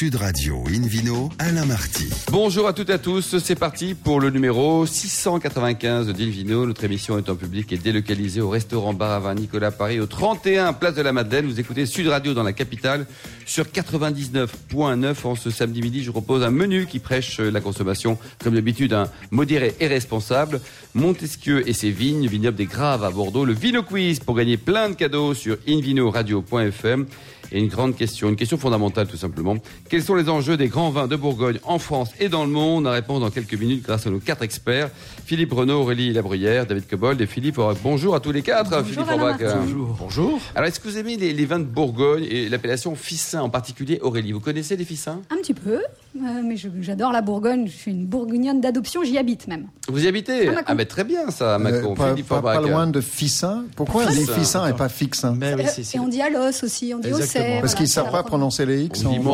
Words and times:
Sud 0.00 0.14
Radio 0.14 0.64
Invino, 0.66 1.28
Alain 1.38 1.66
Marty. 1.66 2.08
Bonjour 2.30 2.66
à 2.66 2.72
toutes 2.72 2.88
et 2.88 2.94
à 2.94 2.98
tous, 2.98 3.36
c'est 3.36 3.54
parti 3.54 3.92
pour 3.92 4.18
le 4.18 4.30
numéro 4.30 4.86
695 4.86 6.06
d'Invino. 6.14 6.64
Notre 6.64 6.84
émission 6.84 7.18
est 7.18 7.28
en 7.28 7.36
public 7.36 7.70
et 7.70 7.76
délocalisée 7.76 8.40
au 8.40 8.48
restaurant 8.48 8.94
Bar 8.94 9.10
à 9.10 9.20
Vin 9.20 9.34
Nicolas 9.34 9.70
Paris, 9.70 10.00
au 10.00 10.06
31 10.06 10.72
Place 10.72 10.94
de 10.94 11.02
la 11.02 11.12
Madeleine. 11.12 11.44
Vous 11.44 11.60
écoutez 11.60 11.84
Sud 11.84 12.06
Radio 12.08 12.32
dans 12.32 12.42
la 12.42 12.54
capitale 12.54 13.04
sur 13.44 13.66
99.9. 13.66 15.16
En 15.24 15.34
ce 15.34 15.50
samedi 15.50 15.82
midi, 15.82 16.02
je 16.02 16.10
propose 16.10 16.44
un 16.44 16.50
menu 16.50 16.86
qui 16.86 16.98
prêche 16.98 17.38
la 17.38 17.60
consommation, 17.60 18.16
comme 18.42 18.54
d'habitude, 18.54 18.94
un 18.94 19.10
modéré 19.30 19.74
et 19.80 19.86
responsable. 19.86 20.62
Montesquieu 20.94 21.68
et 21.68 21.74
ses 21.74 21.90
vignes, 21.90 22.26
vignoble 22.26 22.56
des 22.56 22.64
Graves 22.64 23.04
à 23.04 23.10
Bordeaux. 23.10 23.44
Le 23.44 23.52
Vino 23.52 23.82
Quiz 23.82 24.20
pour 24.20 24.34
gagner 24.34 24.56
plein 24.56 24.88
de 24.88 24.94
cadeaux 24.94 25.34
sur 25.34 25.58
invinoradio.fm. 25.68 27.04
Et 27.52 27.58
une 27.58 27.68
grande 27.68 27.96
question, 27.96 28.28
une 28.28 28.36
question 28.36 28.58
fondamentale 28.58 29.06
tout 29.06 29.16
simplement. 29.16 29.56
Quels 29.88 30.02
sont 30.02 30.14
les 30.14 30.28
enjeux 30.28 30.56
des 30.56 30.68
grands 30.68 30.90
vins 30.90 31.08
de 31.08 31.16
Bourgogne 31.16 31.58
en 31.64 31.78
France 31.78 32.10
et 32.20 32.28
dans 32.28 32.44
le 32.44 32.50
monde? 32.50 32.86
On 32.86 32.90
répond 32.90 33.18
dans 33.18 33.30
quelques 33.30 33.54
minutes 33.54 33.82
grâce 33.82 34.06
à 34.06 34.10
nos 34.10 34.20
quatre 34.20 34.42
experts. 34.42 34.90
Philippe 35.24 35.52
Renaud, 35.52 35.80
Aurélie 35.80 36.12
Labruyère, 36.12 36.66
David 36.66 36.86
Cobold 36.86 37.20
et 37.20 37.26
Philippe 37.26 37.58
Aubrac. 37.58 37.78
Bonjour 37.82 38.14
à 38.14 38.20
tous 38.20 38.32
les 38.32 38.42
quatre. 38.42 38.70
Bonjour, 38.70 39.04
Philippe 39.04 39.10
Aubrac. 39.10 39.42
Bonjour. 39.62 39.96
Bonjour. 39.98 40.40
Alors 40.54 40.68
est-ce 40.68 40.78
que 40.80 40.88
vous 40.88 40.98
aimez 40.98 41.16
les, 41.16 41.32
les 41.32 41.44
vins 41.44 41.58
de 41.58 41.64
Bourgogne 41.64 42.24
et 42.30 42.48
l'appellation 42.48 42.94
Fissin 42.94 43.42
en 43.42 43.50
particulier? 43.50 43.98
Aurélie 44.02 44.32
Vous 44.32 44.40
connaissez 44.40 44.76
les 44.76 44.84
Fissins? 44.84 45.20
Un 45.30 45.36
petit 45.36 45.54
peu, 45.54 45.80
euh, 45.80 46.42
mais 46.44 46.56
j'adore 46.80 47.12
la 47.12 47.20
Bourgogne. 47.22 47.66
Je 47.66 47.72
suis 47.72 47.90
une 47.90 48.06
bourguignonne 48.06 48.60
d'adoption, 48.60 49.02
j'y 49.02 49.18
habite 49.18 49.48
même. 49.48 49.66
Vous 49.90 50.04
y 50.04 50.08
habitez 50.08 50.46
Mâcon. 50.46 50.62
Ah 50.66 50.74
mais 50.74 50.84
très 50.86 51.04
bien 51.04 51.30
ça, 51.30 51.54
à 51.56 51.58
Mâcon. 51.58 51.92
Euh, 51.92 51.94
pas, 51.96 52.10
Philippe 52.10 52.28
pas- 52.28 52.40
pas 52.42 52.56
Aubrac. 52.58 52.70
loin 52.70 52.86
de 52.86 53.00
Fissin. 53.00 53.64
Pourquoi 53.76 54.06
Fissin. 54.06 54.20
les 54.20 54.26
Fissins 54.40 54.66
et 54.68 54.72
pas 54.72 54.88
Fixin 54.88 55.34
Mais 55.38 55.54
oui, 55.54 55.62
Euh, 55.64 55.68
c'est- 55.74 55.82
c'est- 55.84 55.96
et 55.96 56.00
on 56.00 56.08
dit 56.08 56.20
Alos 56.22 56.38
aussi, 56.62 56.92
on 56.94 56.98
dit 57.00 57.08
Exactement. 57.08 57.44
Auxerre. 57.44 57.60
Parce 57.60 57.74
qu'ils 57.74 57.84
ne 57.84 57.90
savent 57.90 58.10
pas 58.10 58.22
prononcer 58.22 58.66
les 58.66 58.82
X. 58.84 59.04
On 59.04 59.10
dit 59.12 59.18
pas. 59.18 59.30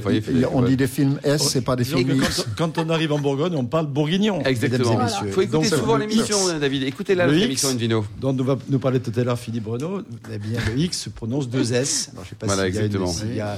Enfin, 0.00 0.10
il 0.12 0.22
fait- 0.22 0.32
Il 0.32 0.40
y 0.40 0.44
a- 0.44 0.50
On 0.52 0.62
dit 0.62 0.76
des 0.76 0.86
films 0.86 1.18
S, 1.24 1.42
c'est 1.48 1.60
pas 1.62 1.76
des 1.76 1.84
Disons 1.84 1.98
films 1.98 2.18
que 2.20 2.24
X. 2.24 2.46
quand, 2.56 2.72
quand 2.76 2.84
on 2.86 2.90
arrive 2.90 3.12
en 3.12 3.18
Bourgogne, 3.18 3.54
on 3.56 3.64
parle 3.64 3.86
bourguignon. 3.86 4.42
Exactement. 4.44 4.90
mesdames 4.92 5.06
et 5.08 5.26
Il 5.26 5.32
faut 5.32 5.40
écouter 5.42 5.52
Donc, 5.56 5.64
souvent 5.66 5.96
le 5.96 6.02
l'émission, 6.06 6.36
X, 6.50 6.60
David. 6.60 6.82
Écoutez-la, 6.84 7.26
Le 7.26 7.32
notre 7.32 7.44
X. 7.44 7.46
émission 7.46 7.68
Invino. 7.70 8.04
dont 8.20 8.32
nous 8.32 8.44
va 8.44 8.56
nous 8.68 8.78
parler 8.78 9.00
tout 9.00 9.12
à 9.18 9.24
l'heure 9.24 9.38
Philippe 9.38 9.66
Renaud, 9.66 10.02
eh 10.32 10.38
bien, 10.38 10.58
le 10.74 10.78
X 10.80 11.02
se 11.04 11.08
prononce 11.10 11.48
deux 11.48 11.72
S. 11.72 12.10
Alors, 12.12 12.24
je 12.24 12.30
sais 12.30 12.34
pas 12.36 12.46
Voilà, 12.46 12.64
s'il 12.66 12.74
y 12.74 12.78
a 12.78 12.80
une, 12.80 12.86
exactement. 12.86 13.12
s'il 13.12 13.34
y 13.36 13.40
a 13.40 13.56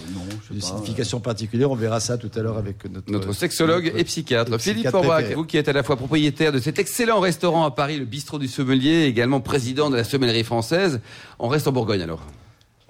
une 0.53 0.61
pas. 0.61 0.67
signification 0.67 1.21
particulière. 1.21 1.71
On 1.71 1.75
verra 1.77 2.01
ça 2.01 2.17
tout 2.19 2.31
à 2.37 2.41
l'heure 2.43 2.59
avec 2.59 2.77
notre, 2.91 3.11
Notre 3.11 3.33
sexologue 3.33 3.93
et 3.97 4.05
psychiatre, 4.05 4.59
Philippe 4.61 4.91
préféré. 4.91 5.35
vous 5.35 5.45
qui 5.49 5.57
êtes 5.57 5.69
à 5.69 5.73
la 5.73 5.83
fois 5.83 5.97
propriétaire 5.97 6.53
de 6.53 6.61
cet 6.61 6.79
excellent 6.79 7.19
restaurant 7.19 7.65
à 7.65 7.73
Paris, 7.73 7.99
le 7.99 8.05
Bistrot 8.05 8.39
du 8.39 8.47
Sommelier, 8.47 8.91
et 8.91 9.07
également 9.07 9.41
président 9.41 9.91
de 9.91 9.97
la 9.97 10.05
Sommellerie 10.05 10.45
française. 10.45 11.01
On 11.41 11.49
reste 11.49 11.67
en 11.67 11.73
Bourgogne 11.73 12.03
alors. 12.03 12.23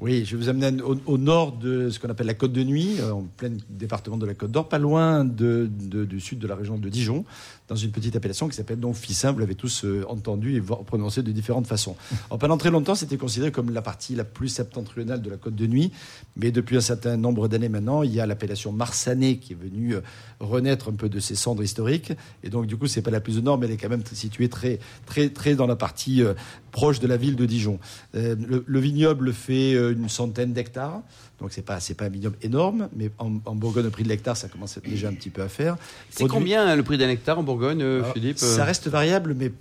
Oui, 0.00 0.24
je 0.24 0.36
vais 0.36 0.44
vous 0.44 0.48
amener 0.48 0.80
au, 0.80 0.96
au 1.06 1.18
nord 1.18 1.56
de 1.56 1.91
ce 1.91 1.98
qu'on 1.98 2.08
appelle 2.08 2.28
la 2.28 2.34
Côte 2.34 2.52
de 2.52 2.62
Nuit, 2.62 3.00
euh, 3.00 3.10
en 3.10 3.24
plein 3.36 3.50
département 3.68 4.16
de 4.16 4.27
la 4.27 4.34
Côte 4.34 4.52
d'Or, 4.52 4.68
pas 4.68 4.78
loin 4.78 5.24
de, 5.24 5.68
de- 5.68 6.04
du 6.04 6.20
sud 6.20 6.38
de 6.38 6.46
la 6.46 6.54
région 6.54 6.78
de 6.78 6.88
Dijon, 6.88 7.24
dans 7.66 7.74
une 7.74 7.91
petite 7.91 8.14
appellation 8.14 8.48
qui 8.48 8.54
s'appelle 8.54 8.78
donc 8.78 8.94
Fissin. 8.94 9.32
Vous 9.32 9.41
l'avez 9.41 9.56
tous 9.56 9.84
euh, 9.84 10.04
entendu 10.08 10.54
et 10.56 10.60
prononcé 10.60 11.24
de 11.24 11.32
différentes 11.32 11.66
façons. 11.66 11.96
Pendant 12.38 12.56
très 12.58 12.70
longtemps, 12.70 12.94
c'était 12.94 13.16
considéré 13.16 13.50
comme 13.50 13.70
la 13.72 13.82
partie 13.82 14.14
la 14.14 14.22
plus 14.22 14.46
septentrionale 14.48 15.20
de 15.20 15.30
la 15.30 15.36
Côte 15.36 15.56
de 15.56 15.66
Nuit, 15.66 15.91
mais 16.36 16.52
depuis 16.52 16.76
un 16.76 16.80
certain 16.80 17.16
nombre 17.16 17.48
d'années 17.48 17.69
maintenant, 17.69 18.04
il 18.04 18.14
y 18.14 18.20
a 18.20 18.26
l'appellation 18.26 18.70
Marsanais 18.70 19.38
qui 19.38 19.54
est 19.54 19.56
venue 19.60 19.96
euh, 19.96 20.00
renaître 20.38 20.91
un 20.91 20.94
peu 20.94 21.08
de 21.08 21.19
ses 21.19 21.34
cendres 21.34 21.64
historiques, 21.64 22.12
et 22.44 22.50
donc 22.50 22.66
du 22.66 22.76
coup, 22.76 22.86
c'est 22.86 23.02
pas 23.02 23.10
la 23.10 23.20
plus 23.20 23.36
au 23.38 23.41
nord, 23.41 23.58
mais 23.58 23.66
elle 23.66 23.72
est 23.72 23.76
quand 23.78 23.88
même 23.88 24.04
située 24.12 24.48
très, 24.48 24.78
très, 25.06 25.28
très 25.30 25.56
dans 25.56 25.66
la 25.66 25.74
partie 25.74 26.22
euh, 26.22 26.34
proche 26.70 27.00
de 27.00 27.08
la 27.08 27.16
ville 27.16 27.34
de 27.34 27.46
Dijon. 27.46 27.80
Euh, 28.14 28.36
le, 28.48 28.62
le 28.64 28.78
vignoble 28.78 29.32
fait 29.32 29.74
euh, 29.74 29.88
une 29.91 30.08
centaine 30.08 30.53
d'hectares, 30.53 31.00
donc 31.41 31.53
c'est 31.53 31.62
pas 31.62 31.81
c'est 31.81 31.94
pas 31.94 32.06
un 32.06 32.08
vignoble 32.08 32.36
énorme, 32.42 32.89
mais 32.97 33.11
en, 33.19 33.33
en 33.44 33.55
Bourgogne, 33.55 33.84
le 33.84 33.91
prix 33.91 34.03
de 34.03 34.08
l'hectare, 34.08 34.36
ça 34.36 34.48
commence 34.48 34.78
déjà 34.84 35.08
un 35.08 35.14
petit 35.14 35.31
peu 35.31 35.42
à 35.42 35.48
faire. 35.48 35.77
C'est 36.11 36.20
Produit- 36.25 36.34
combien 36.34 36.67
hein, 36.67 36.77
le 36.77 36.83
prix 36.83 36.98
d'un 36.98 37.08
hectare 37.08 37.39
en 37.39 37.42
Bourgogne, 37.42 37.81
euh, 37.83 38.00
alors, 38.03 38.12
Philippe 38.12 38.38
Ça 38.38 38.65
reste 38.65 38.88
variable, 38.88 39.34
mais 39.38 39.53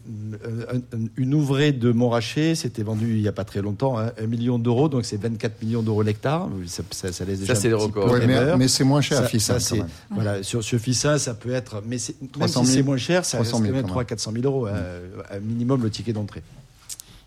euh, 0.46 0.66
un- 0.74 0.98
un- 0.98 1.08
une 1.18 1.34
ouvrée 1.34 1.72
de 1.72 1.92
Montrachet, 1.92 2.56
c'était 2.56 2.84
vendu 2.84 3.16
il 3.16 3.22
n'y 3.22 3.28
a 3.28 3.32
pas 3.32 3.44
très 3.46 3.62
longtemps, 3.62 3.98
hein, 4.00 4.12
un 4.20 4.28
million 4.28 4.58
d'euros, 4.60 4.90
donc 4.90 5.06
c'est 5.06 5.18
24 5.22 5.62
millions 5.62 5.82
d'euros 5.84 6.02
l'hectare. 6.02 6.50
Ça, 6.66 6.84
ça, 6.92 7.12
ça 7.14 7.26
laisse 7.26 7.40
déjà 7.42 7.54
Ça, 7.56 7.62
c'est 7.62 7.74
Ouais, 7.74 8.26
mais, 8.26 8.58
mais 8.58 8.68
c'est 8.68 8.84
moins 8.84 9.02
cher 9.02 9.18
Ça- 9.20 9.24
à 9.24 9.28
Fissin. 9.28 9.60
ça, 9.60 9.70
quand 9.76 9.82
même. 9.84 9.92
Voilà, 10.12 10.44
sur, 10.44 10.64
sur 10.64 10.80
Fissin, 10.80 11.18
ça 11.18 11.34
peut 11.36 11.52
être, 11.52 11.84
mais 11.86 11.98
c'est- 11.98 12.20
même 12.22 12.30
300 12.32 12.62
si 12.64 12.72
000, 12.72 12.78
c'est 12.80 12.84
moins 12.84 12.98
cher, 12.98 13.24
ça 13.26 13.38
reste 13.38 13.50
300 13.52 13.64
000 13.66 13.72
quand 13.72 13.76
même 13.78 13.84
quand 13.86 13.90
3 13.90 14.02
même. 14.02 14.08
400 14.08 14.32
000 14.34 14.44
euros, 14.46 14.68
euh, 14.68 15.08
un 15.32 15.40
minimum 15.40 15.84
le 15.84 15.90
ticket 15.90 16.14
d'entrée. 16.14 16.42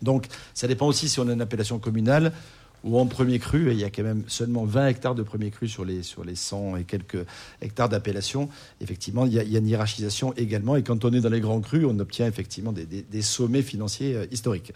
Donc, 0.01 0.25
ça 0.53 0.67
dépend 0.67 0.87
aussi 0.87 1.07
si 1.07 1.19
on 1.19 1.27
a 1.29 1.33
une 1.33 1.41
appellation 1.41 1.77
communale 1.79 2.31
ou 2.83 2.97
en 2.97 3.05
premier 3.05 3.39
cru. 3.39 3.69
Et 3.69 3.73
il 3.73 3.79
y 3.79 3.83
a 3.83 3.89
quand 3.89 4.03
même 4.03 4.23
seulement 4.27 4.65
20 4.65 4.87
hectares 4.87 5.15
de 5.15 5.23
premier 5.23 5.51
cru 5.51 5.67
sur 5.67 5.85
les, 5.85 6.03
sur 6.03 6.23
les 6.23 6.35
100 6.35 6.77
et 6.77 6.83
quelques 6.83 7.25
hectares 7.61 7.89
d'appellation. 7.89 8.49
Effectivement, 8.79 9.25
il 9.25 9.33
y, 9.33 9.39
a, 9.39 9.59
une 9.59 9.67
hiérarchisation 9.67 10.33
également. 10.35 10.75
Et 10.75 10.83
quand 10.83 11.05
on 11.05 11.13
est 11.13 11.21
dans 11.21 11.29
les 11.29 11.41
grands 11.41 11.61
crus, 11.61 11.85
on 11.87 11.97
obtient 11.99 12.27
effectivement 12.27 12.71
des, 12.73 13.21
sommets 13.21 13.61
financiers 13.61 14.15
euh, 14.15 14.25
historiques. 14.31 14.73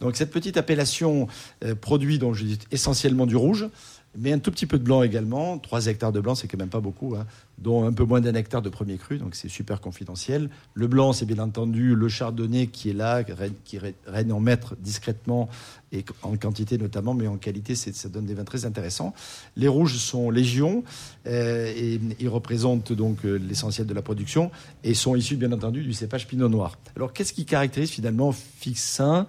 Donc, 0.00 0.16
cette 0.16 0.30
petite 0.30 0.56
appellation 0.56 1.28
euh, 1.64 1.74
produit, 1.74 2.18
je 2.32 2.44
dis 2.44 2.58
essentiellement 2.70 3.26
du 3.26 3.36
rouge. 3.36 3.68
Mais 4.18 4.32
un 4.32 4.38
tout 4.38 4.50
petit 4.50 4.66
peu 4.66 4.78
de 4.78 4.84
blanc 4.84 5.02
également. 5.02 5.58
3 5.58 5.86
hectares 5.86 6.12
de 6.12 6.20
blanc, 6.20 6.34
c'est 6.34 6.46
quand 6.46 6.58
même 6.58 6.68
pas 6.68 6.80
beaucoup, 6.80 7.16
hein, 7.16 7.26
dont 7.58 7.86
un 7.86 7.92
peu 7.92 8.04
moins 8.04 8.20
d'un 8.20 8.34
hectare 8.34 8.60
de 8.60 8.68
premier 8.68 8.96
cru, 8.98 9.16
donc 9.16 9.34
c'est 9.34 9.48
super 9.48 9.80
confidentiel. 9.80 10.50
Le 10.74 10.86
blanc, 10.86 11.14
c'est 11.14 11.24
bien 11.24 11.38
entendu 11.38 11.94
le 11.94 12.08
chardonnay 12.08 12.66
qui 12.66 12.90
est 12.90 12.92
là, 12.92 13.24
qui 13.64 13.78
règne- 13.78 14.32
en 14.32 14.40
maître 14.40 14.76
discrètement, 14.80 15.48
et 15.92 16.04
en 16.22 16.36
quantité 16.36 16.76
notamment, 16.76 17.14
mais 17.14 17.26
en 17.26 17.36
qualité, 17.38 17.74
ça 17.74 18.08
donne 18.10 18.26
des 18.26 18.34
vins 18.34 18.44
très 18.44 18.66
intéressants. 18.66 19.14
Les 19.56 19.68
rouges 19.68 19.96
sont 19.96 20.30
légion, 20.30 20.84
euh, 21.26 21.72
et 21.74 21.98
ils 22.20 22.28
représentent 22.28 22.92
donc 22.92 23.24
euh, 23.24 23.36
l'essentiel 23.36 23.86
de 23.86 23.94
la 23.94 24.02
production, 24.02 24.50
et 24.84 24.92
sont 24.92 25.16
issus 25.16 25.36
bien 25.36 25.52
entendu 25.52 25.82
du 25.82 25.94
cépage 25.94 26.26
pinot 26.28 26.48
noir. 26.50 26.76
Alors 26.96 27.14
qu'est-ce 27.14 27.32
qui 27.32 27.46
caractérise 27.46 27.90
finalement 27.90 28.32
Fixin? 28.32 29.26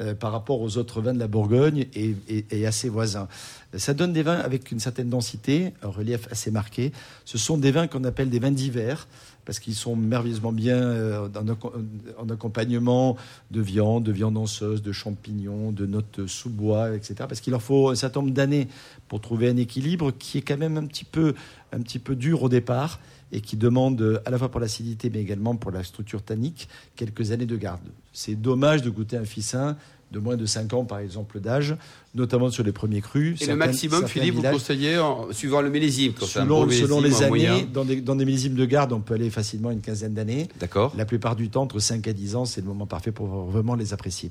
Euh, 0.00 0.14
par 0.14 0.32
rapport 0.32 0.60
aux 0.60 0.76
autres 0.78 1.00
vins 1.00 1.14
de 1.14 1.18
la 1.18 1.28
Bourgogne 1.28 1.86
et, 1.94 2.14
et- 2.28 2.46
et 2.50 2.66
à 2.66 2.72
ses 2.72 2.88
voisins. 2.88 3.28
Ça 3.76 3.94
donne 3.94 4.12
des 4.12 4.22
vins 4.22 4.38
avec 4.38 4.70
une 4.70 4.80
certaine 4.80 5.08
densité, 5.10 5.72
un 5.82 5.88
relief 5.88 6.28
assez 6.30 6.50
marqué. 6.50 6.92
Ce 7.24 7.38
sont 7.38 7.58
des 7.58 7.70
vins 7.70 7.86
qu'on 7.86 8.04
appelle 8.04 8.30
des 8.30 8.38
vins 8.38 8.50
d'hiver 8.50 9.06
parce 9.46 9.60
qu'ils 9.60 9.74
sont 9.76 9.96
merveilleusement 9.96 10.52
bien 10.52 10.76
euh, 10.76 11.28
en, 11.28 11.44
acco- 11.46 11.72
en 12.18 12.28
accompagnement 12.28 13.16
de 13.50 13.60
viande, 13.62 14.04
de 14.04 14.12
viande 14.12 14.34
danseuse, 14.34 14.82
de 14.82 14.92
champignons, 14.92 15.72
de 15.72 15.86
notes 15.86 16.26
sous-bois, 16.26 16.94
etc. 16.94 17.14
Parce 17.20 17.40
qu'il 17.40 17.52
leur 17.52 17.62
faut 17.62 17.88
un 17.88 17.94
certain 17.94 18.20
nombre 18.20 18.34
d'années 18.34 18.68
pour 19.08 19.20
trouver 19.20 19.48
un 19.48 19.56
équilibre 19.56 20.10
qui 20.10 20.38
est 20.38 20.42
quand 20.42 20.58
même 20.58 20.76
un 20.76 20.84
petit 20.84 21.04
peu, 21.04 21.34
un 21.72 21.80
petit 21.80 22.00
peu 22.00 22.16
dur 22.16 22.42
au 22.42 22.48
départ 22.48 22.98
et 23.32 23.40
qui 23.40 23.56
demande 23.56 24.00
euh, 24.02 24.20
à 24.24 24.30
la 24.30 24.38
fois 24.38 24.50
pour 24.50 24.60
l'acidité 24.60 25.10
mais 25.10 25.20
également 25.20 25.56
pour 25.56 25.70
la 25.70 25.82
structure 25.84 26.22
tannique 26.22 26.68
quelques 26.96 27.30
années 27.30 27.46
de 27.46 27.56
garde. 27.56 27.80
C'est 28.12 28.34
dommage 28.34 28.82
de 28.82 28.90
goûter 28.90 29.16
un 29.16 29.24
ficin 29.24 29.76
de 30.12 30.18
moins 30.18 30.36
de 30.36 30.46
5 30.46 30.72
ans 30.72 30.84
par 30.84 30.98
exemple 31.00 31.40
d'âge, 31.40 31.76
notamment 32.14 32.48
sur 32.50 32.62
les 32.64 32.72
premiers 32.72 33.00
crus. 33.00 33.40
Et 33.42 33.46
le 33.46 33.56
maximum, 33.56 34.06
Philippe, 34.06 34.34
vous 34.36 34.42
conseillez 34.42 34.98
en- 34.98 35.32
suivant 35.32 35.60
le 35.60 35.68
millésime 35.70 36.12
quand 36.18 36.26
c'est 36.26 36.38
un 36.38 36.42
Selon, 36.44 36.70
selon 36.70 37.00
les 37.00 37.10
moyen. 37.28 37.54
années, 37.54 37.68
dans 37.72 37.84
des, 37.84 38.00
dans 38.00 38.14
des 38.16 38.24
millésimes 38.24 38.54
de 38.54 38.64
garde, 38.64 38.92
on 38.92 39.00
peut 39.00 39.14
aller 39.14 39.30
facilement 39.30 39.70
une 39.70 39.80
quinzaine 39.80 40.14
d'années. 40.14 40.48
D'accord. 40.60 40.94
La 40.96 41.04
plupart 41.04 41.34
du 41.36 41.48
temps, 41.50 41.62
entre 41.62 41.78
5 41.80 42.06
à 42.08 42.12
10 42.12 42.36
ans, 42.36 42.44
c'est 42.44 42.60
le 42.60 42.66
moment 42.68 42.86
parfait 42.86 43.12
pour 43.12 43.26
vraiment 43.46 43.74
les 43.74 43.92
apprécier. 43.92 44.30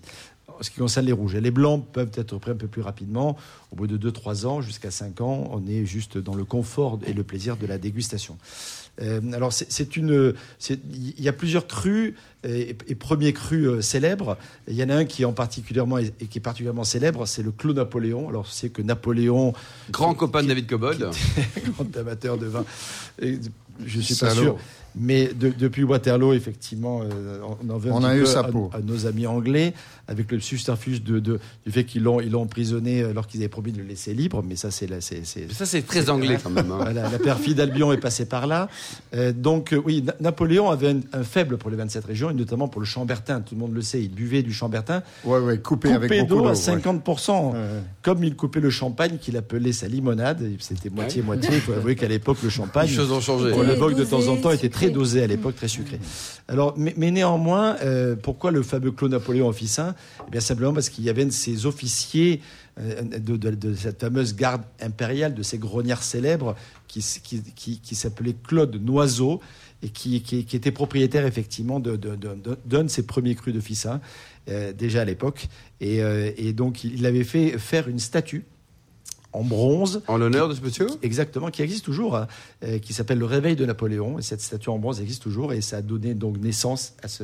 En 0.58 0.64
ce 0.64 0.69
qui 0.69 0.78
concerne 0.78 1.06
les 1.06 1.12
rouges, 1.12 1.35
et 1.35 1.41
les 1.41 1.52
blancs 1.52 1.85
peuvent 1.91 2.12
être 2.16 2.38
pris 2.38 2.52
un 2.52 2.56
peu 2.56 2.68
plus 2.68 2.81
rapidement. 2.81 3.35
Au 3.74 3.75
bout 3.75 3.88
de 3.88 3.97
2-3 3.97 4.46
ans, 4.46 4.62
jusqu'à 4.62 4.90
5 4.91 5.19
ans, 5.19 5.50
on 5.52 5.68
est 5.68 5.85
juste 5.85 6.18
dans 6.18 6.34
le 6.35 6.46
confort 6.46 6.97
et 7.06 7.12
le 7.12 7.24
plaisir 7.24 7.58
de 7.58 7.66
la 7.68 7.78
dégustation. 7.78 8.38
Euh, 9.02 9.19
alors, 9.34 9.52
c'est- 9.52 9.97
une. 9.97 10.34
Il 10.69 11.22
y 11.22 11.28
a 11.28 11.34
plusieurs 11.34 11.68
crus 11.68 12.14
et, 12.46 12.76
et 12.88 12.96
premiers 12.96 13.34
crus 13.34 13.68
euh, 13.68 13.82
célèbres. 13.82 14.38
Il 14.68 14.76
y 14.76 14.84
en 14.84 14.90
a 14.90 14.96
un 14.96 15.06
qui 15.06 15.24
est, 15.24 15.26
en 15.26 15.34
particulièrement, 15.34 15.98
et 15.98 16.10
qui 16.30 16.38
est 16.38 16.42
particulièrement 16.42 16.84
célèbre, 16.84 17.26
c'est 17.26 17.44
le 17.44 17.52
Clos 17.52 17.74
Napoléon. 17.74 18.30
Alors, 18.30 18.48
c'est 18.48 18.70
que 18.70 18.82
Napoléon, 18.82 19.54
Grand 19.92 20.14
copain 20.14 20.44
de 20.44 20.47
David 20.47 20.68
Cobold. 20.68 21.09
grand 21.74 21.97
amateur 21.97 22.38
de 22.38 22.46
vin. 22.47 22.66
Et 23.22 23.40
je 23.86 24.00
suis 24.00 24.16
pas 24.16 24.30
sûr. 24.32 24.58
Mais 24.97 25.28
de- 25.34 25.50
depuis 25.50 25.84
Waterloo, 25.84 26.32
effectivement, 26.32 27.02
euh, 27.03 27.40
on 27.62 27.70
en 27.70 27.78
veut 27.78 27.92
un 27.92 27.96
On 27.96 28.03
a 28.06 28.16
eu 28.16 28.22
peu 28.22 28.26
sa 28.26 28.40
à, 28.40 28.44
peau. 28.46 28.70
à 28.74 28.80
nos 28.80 29.08
amis 29.08 29.28
anglais, 29.28 29.74
avec 30.08 30.32
le 30.32 30.40
subterfuge 30.40 31.03
de, 31.03 31.20
de- 31.20 31.41
du 31.66 31.72
fait 31.74 31.84
qu'ils 31.84 32.03
l'ont, 32.03 32.22
ils 32.22 32.32
l'ont 32.32 32.44
emprisonné 32.44 33.03
alors 33.03 33.28
qu'ils 33.28 33.41
avaient 33.41 33.50
promis 33.50 33.74
de 33.74 33.80
le 33.80 33.84
laisser 33.84 34.14
libre. 34.14 34.41
Mais 34.41 34.56
ça, 34.56 34.72
c'est 34.72 34.88
la, 34.88 35.02
c'est, 35.02 35.26
c'est- 35.26 35.52
Ça, 35.52 35.66
c'est 35.66 35.82
très 35.82 36.09
anglais 36.09 36.38
quand 36.41 36.50
même. 36.50 36.72
hein. 36.72 36.78
voilà, 36.80 37.09
la 37.09 37.20
perfide 37.20 37.59
Albion 37.59 37.91
est 37.91 37.98
passée 37.98 38.26
par 38.26 38.48
là. 38.48 38.70
Euh, 39.14 39.34
donc, 39.34 39.74
euh, 39.74 39.82
oui, 39.84 40.02
Na- 40.02 40.16
Napoléon 40.22 40.70
avait 40.70 40.91
un, 40.91 41.00
un 41.12 41.24
faible 41.26 41.58
pour 41.58 41.70
les 41.70 41.76
27 41.76 42.06
régions, 42.06 42.30
et 42.35 42.40
notamment 42.40 42.67
pour 42.67 42.82
le 42.82 42.85
Chambertin. 42.85 43.41
Tout 43.41 43.55
le 43.55 43.61
monde 43.61 43.73
le 43.73 43.82
sait, 43.82 44.02
il 44.02 44.09
buvait 44.11 44.43
du 44.43 44.53
Chambertin 44.53 45.02
Ouais, 45.23 45.40
ouais, 45.40 45.58
coupé, 45.59 45.90
avec 45.91 46.09
coupé 46.09 46.22
beaucoup 46.23 46.41
d'eau 46.43 46.47
à 46.47 46.52
ouais. 46.52 46.55
50%. 46.55 47.52
Ouais, 47.52 47.52
ouais. 47.53 47.59
Comme 48.02 48.23
il 48.23 48.35
coupait 48.35 48.59
le 48.59 48.70
champagne 48.70 49.17
qu'il 49.17 49.37
appelait 49.37 49.72
sa 49.72 49.87
limonade. 49.87 50.43
C'était 50.59 50.90
moitié-moitié. 50.90 51.49
Il 51.53 51.61
faut 51.61 51.73
avouer 51.73 51.96
qu'à 51.96 52.08
l'époque, 52.08 52.37
le 52.43 52.49
champagne. 52.49 52.87
Les 52.87 52.93
choses 52.93 53.11
ont 53.11 53.22
changé. 53.22 53.52
On 53.53 53.64
Et 53.64 53.67
l'évoque 53.67 53.96
de 53.96 54.03
temps 54.03 54.28
en 54.28 54.37
temps, 54.37 54.52
était 54.52 54.70
très 54.70 54.90
dosé 54.90 55.23
à 55.23 55.28
l'époque, 55.28 55.55
très 55.55 55.67
sucré. 55.67 55.99
Alors, 56.47 56.73
mais, 56.78 56.93
mais 56.97 57.11
néanmoins, 57.11 57.76
euh, 57.84 58.16
pourquoi 58.16 58.52
le 58.52 58.61
fameux 58.61 58.91
Clos 58.91 59.09
Napoléon 59.09 59.47
officin 59.47 59.96
Eh 60.28 60.31
bien, 60.31 60.41
simplement 60.41 60.73
parce 60.73 60.90
qu'il 60.90 61.03
y 61.03 61.09
avait 61.09 61.23
un 61.23 61.28
de 61.28 61.31
ses 61.31 61.66
officiers 61.66 62.41
euh, 62.79 63.02
de, 63.03 63.38
de- 63.38 63.52
de 63.52 63.73
cette 63.73 64.02
fameuse 64.02 64.35
garde 64.35 64.61
impériale, 64.81 65.34
de 65.34 65.43
ces 65.43 65.58
grognards 65.58 66.03
célèbres 66.03 66.55
qui, 66.88 66.99
qui, 67.23 67.41
qui, 67.55 67.79
qui 67.79 67.96
s'appelait 67.96 68.35
Claude 68.47 68.76
Noiseau 68.84 69.40
et 69.84 69.90
qui, 69.90 70.22
qui, 70.22 70.46
qui 70.46 70.56
était 70.56 70.72
propriétaire 70.72 71.26
effectivement 71.26 71.80
de- 71.80 71.96
de- 71.96 72.16
de- 72.16 72.34
de- 72.36 72.58
d'un 72.66 72.84
de 72.86 72.90
ses 72.90 73.06
premiers 73.06 73.36
crus 73.36 73.54
de 73.54 73.60
Fissin, 73.60 74.02
euh, 74.50 74.74
déjà 74.74 75.02
à 75.02 75.06
l'époque. 75.06 75.48
Et, 75.82 76.02
euh, 76.02 76.32
et 76.38 76.54
donc 76.54 76.84
il 76.84 77.06
avait 77.06 77.24
fait 77.24 77.58
faire 77.58 77.88
une 77.88 78.00
statue 78.00 78.46
en 79.34 79.44
bronze 79.44 80.02
En 80.08 80.16
l'honneur 80.18 80.48
de 80.48 80.54
ce 80.56 80.62
monsieur? 80.62 80.88
Exactement, 81.04 81.52
qui 81.52 81.62
existe 81.62 81.84
toujours, 81.84 82.16
hein, 82.16 82.28
euh, 82.64 82.80
qui 82.80 82.94
s'appelle 82.94 83.18
le 83.20 83.26
Réveil 83.26 83.58
de 83.58 83.66
Napoléon. 83.66 84.18
Et 84.18 84.22
cette 84.22 84.40
statue 84.42 84.70
en 84.70 84.80
bronze 84.80 85.02
existe 85.02 85.22
toujours 85.22 85.52
et 85.52 85.60
ça 85.60 85.78
a 85.78 85.82
donné 85.82 86.14
donc 86.14 86.38
naissance 86.38 86.94
à 87.04 87.10
ce 87.10 87.24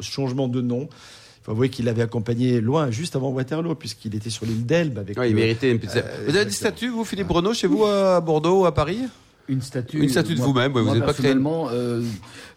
changement 0.00 0.48
de 0.48 0.60
nom. 0.60 0.88
Il 0.90 1.44
faut 1.44 1.52
avouer 1.52 1.68
qu'il 1.68 1.84
l'avait 1.84 2.02
accompagné 2.02 2.60
loin, 2.60 2.90
juste 2.90 3.14
avant 3.16 3.30
Waterloo, 3.30 3.74
puisqu'il 3.76 4.14
était 4.16 4.30
sur 4.30 4.46
l'île 4.46 4.66
d'Elbe 4.66 4.98
avec. 4.98 5.16
Ouais, 5.18 5.30
il 5.30 5.36
méritait 5.36 5.70
une 5.70 5.78
petite. 5.78 5.98
Euh, 5.98 6.24
vous 6.26 6.34
avez 6.34 6.46
des 6.46 6.50
statues, 6.50 6.88
vous, 6.88 7.04
Philippe 7.04 7.30
Renaud, 7.30 7.54
chez 7.54 7.66
vous 7.68 7.84
à 7.84 8.20
Bordeaux 8.20 8.62
ou 8.62 8.66
à 8.66 8.74
Paris? 8.74 8.98
Une 9.48 9.60
statue. 9.60 9.98
Une 10.02 10.08
statue 10.08 10.34
de 10.34 10.40
vous-même, 10.40 10.72
ouais, 10.74 10.80
vous 10.80 10.86
moi, 10.88 10.96
êtes 10.96 11.04
pas 11.04 11.12
créé- 11.12 11.22
personnellement, 11.24 11.68
euh, 11.70 12.00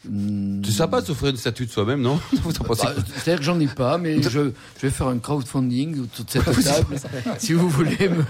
hmm, 0.08 0.62
C'est 0.64 0.72
sympa 0.72 1.02
de 1.02 1.06
s'offrir 1.08 1.32
une 1.32 1.38
statue 1.38 1.66
de 1.66 1.72
soi-même, 1.72 2.02
non 2.02 2.18
Vous 2.44 2.52
en 2.52 2.64
pensez 2.64 2.86
bah, 2.86 2.94
C'est-à-dire 3.16 3.40
que 3.40 3.46
j'en 3.46 3.60
ai 3.60 3.68
pas, 3.68 3.98
mais 3.98 4.22
je, 4.22 4.30
je 4.30 4.82
vais 4.82 4.90
faire 4.90 5.08
un 5.08 5.18
crowdfunding 5.20 6.02
autour 6.04 6.24
de 6.26 6.30
cette 6.32 6.44
table. 6.64 6.96
si 7.40 7.52
vous 7.54 7.68
voulez 7.70 8.08
me- 8.10 8.24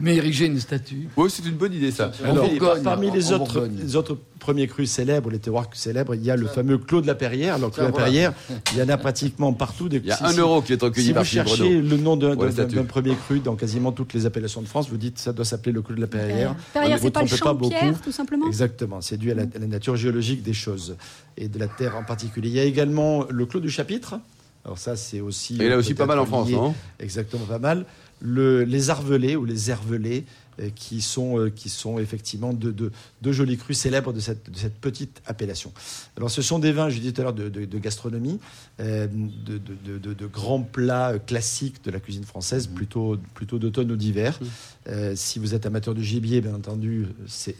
m'ériger 0.00 0.46
une 0.46 0.60
statue. 0.60 1.08
Oui, 1.16 1.30
c'est 1.30 1.44
une 1.46 1.54
bonne 1.56 1.72
idée, 1.72 1.90
ça. 1.90 2.12
Alors, 2.24 2.48
Bourgogne, 2.48 2.82
parmi 2.82 3.10
autres, 3.32 3.68
les 3.78 3.96
autres 3.96 4.18
premiers 4.42 4.66
crus 4.66 4.90
célèbres, 4.90 5.30
les 5.30 5.38
terroirs 5.38 5.68
célèbres, 5.72 6.14
il 6.14 6.22
y 6.22 6.30
a 6.30 6.36
le 6.36 6.46
fameux 6.46 6.76
Clos 6.76 7.00
de 7.00 7.06
la 7.06 7.14
Perrière. 7.14 7.54
Alors, 7.54 7.70
Clos 7.70 7.84
de 7.84 7.88
la. 7.88 7.92
Perrière, 7.96 8.32
il 8.72 8.78
y 8.78 8.82
en 8.82 8.88
a 8.90 8.96
pratiquement 8.98 9.52
partout. 9.54 9.88
Des, 9.88 9.98
Il 9.98 10.06
y 10.06 10.10
a 10.12 10.16
si- 10.16 10.24
un 10.24 10.32
si- 10.32 10.40
euro 10.40 10.60
qui 10.60 10.74
est 10.74 10.82
recueilli 10.82 11.06
Si 11.06 11.12
par 11.14 11.22
vous 11.22 11.28
cherchez 11.28 11.80
le 11.80 11.96
nom 11.96 12.16
d'un 12.16 12.34
premier 12.84 13.14
cru 13.14 13.40
dans 13.40 13.54
quasiment 13.56 13.92
toutes 13.92 14.12
les 14.12 14.26
appellations 14.26 14.60
de 14.60 14.66
France, 14.66 14.88
vous 14.90 14.96
dites 14.98 15.18
ça 15.18 15.32
doit 15.32 15.44
s'appeler 15.44 15.72
le 15.72 15.80
Clos 15.82 15.94
de 15.94 16.00
la 16.00 16.06
Perrière. 16.08 16.54
Perrière, 16.74 16.96
Ne 16.96 17.00
vous 17.00 17.06
c'est 17.06 17.10
pas 17.12 17.22
le 17.22 17.28
champ 17.28 17.54
de 17.54 17.58
beaucoup. 17.60 17.70
pierre, 17.70 18.00
tout 18.02 18.12
simplement 18.12 18.46
Exactement, 18.48 19.00
c'est 19.00 19.16
dû 19.16 19.30
à 19.30 19.34
la, 19.34 19.42
à 19.44 19.58
la 19.60 19.66
nature 19.66 19.96
géologique 19.96 20.42
des 20.42 20.52
choses 20.54 20.96
et 21.36 21.48
de 21.48 21.58
la 21.58 21.68
terre 21.68 21.96
en 21.96 22.04
particulier. 22.04 22.48
Il 22.48 22.54
y 22.56 22.60
a 22.60 22.64
également 22.64 23.24
le 23.30 23.46
clos 23.46 23.60
du 23.60 23.70
chapitre. 23.70 24.18
Alors 24.64 24.78
ça, 24.78 24.96
c'est 24.96 25.20
aussi. 25.20 25.60
Et 25.62 25.68
là 25.68 25.76
aussi 25.76 25.94
pas 25.94 26.06
mal 26.06 26.18
en 26.18 26.26
France, 26.26 26.48
lié- 26.48 26.54
non 26.56 26.74
Exactement, 27.00 27.44
pas 27.44 27.58
mal. 27.58 27.84
Le- 28.20 28.62
les 28.62 28.90
arvelés 28.90 29.34
ou 29.34 29.44
les 29.44 29.70
hervelés, 29.70 30.24
euh, 30.24 30.24
qui 30.74 31.00
sont, 31.00 31.38
euh, 31.38 31.50
qui 31.50 31.68
sont 31.68 31.98
effectivement 31.98 32.52
deux, 32.52 32.72
deux- 32.72 32.92
deux 33.22 33.32
jolis 33.32 33.56
crus 33.56 33.78
célèbres 33.78 34.12
de 34.12 34.20
cette, 34.20 34.50
de 34.50 34.56
cette 34.56 34.74
petite 34.76 35.22
appellation. 35.26 35.72
Alors, 36.16 36.30
ce 36.30 36.42
sont 36.42 36.58
des 36.58 36.72
vins, 36.72 36.88
je 36.90 36.98
disais 36.98 37.12
tout 37.12 37.20
à 37.20 37.24
l'heure, 37.24 37.32
de, 37.32 37.48
de- 37.48 37.64
de 37.64 37.78
gastronomie, 37.78 38.38
euh, 38.80 39.06
de, 39.06 40.26
grands 40.26 40.62
plats 40.62 41.12
euh, 41.12 41.18
classiques 41.18 41.84
de 41.84 41.90
la 41.90 42.00
cuisine 42.00 42.24
française, 42.24 42.66
plutôt, 42.66 43.16
plutôt 43.34 43.58
d'automne 43.58 43.90
ou 43.92 43.96
d'hiver. 43.96 44.38
Euh, 44.88 45.12
si 45.14 45.38
vous 45.38 45.54
êtes 45.54 45.66
amateur 45.66 45.94
de 45.94 46.02
gibier, 46.02 46.40
bien 46.40 46.54
entendu, 46.54 47.06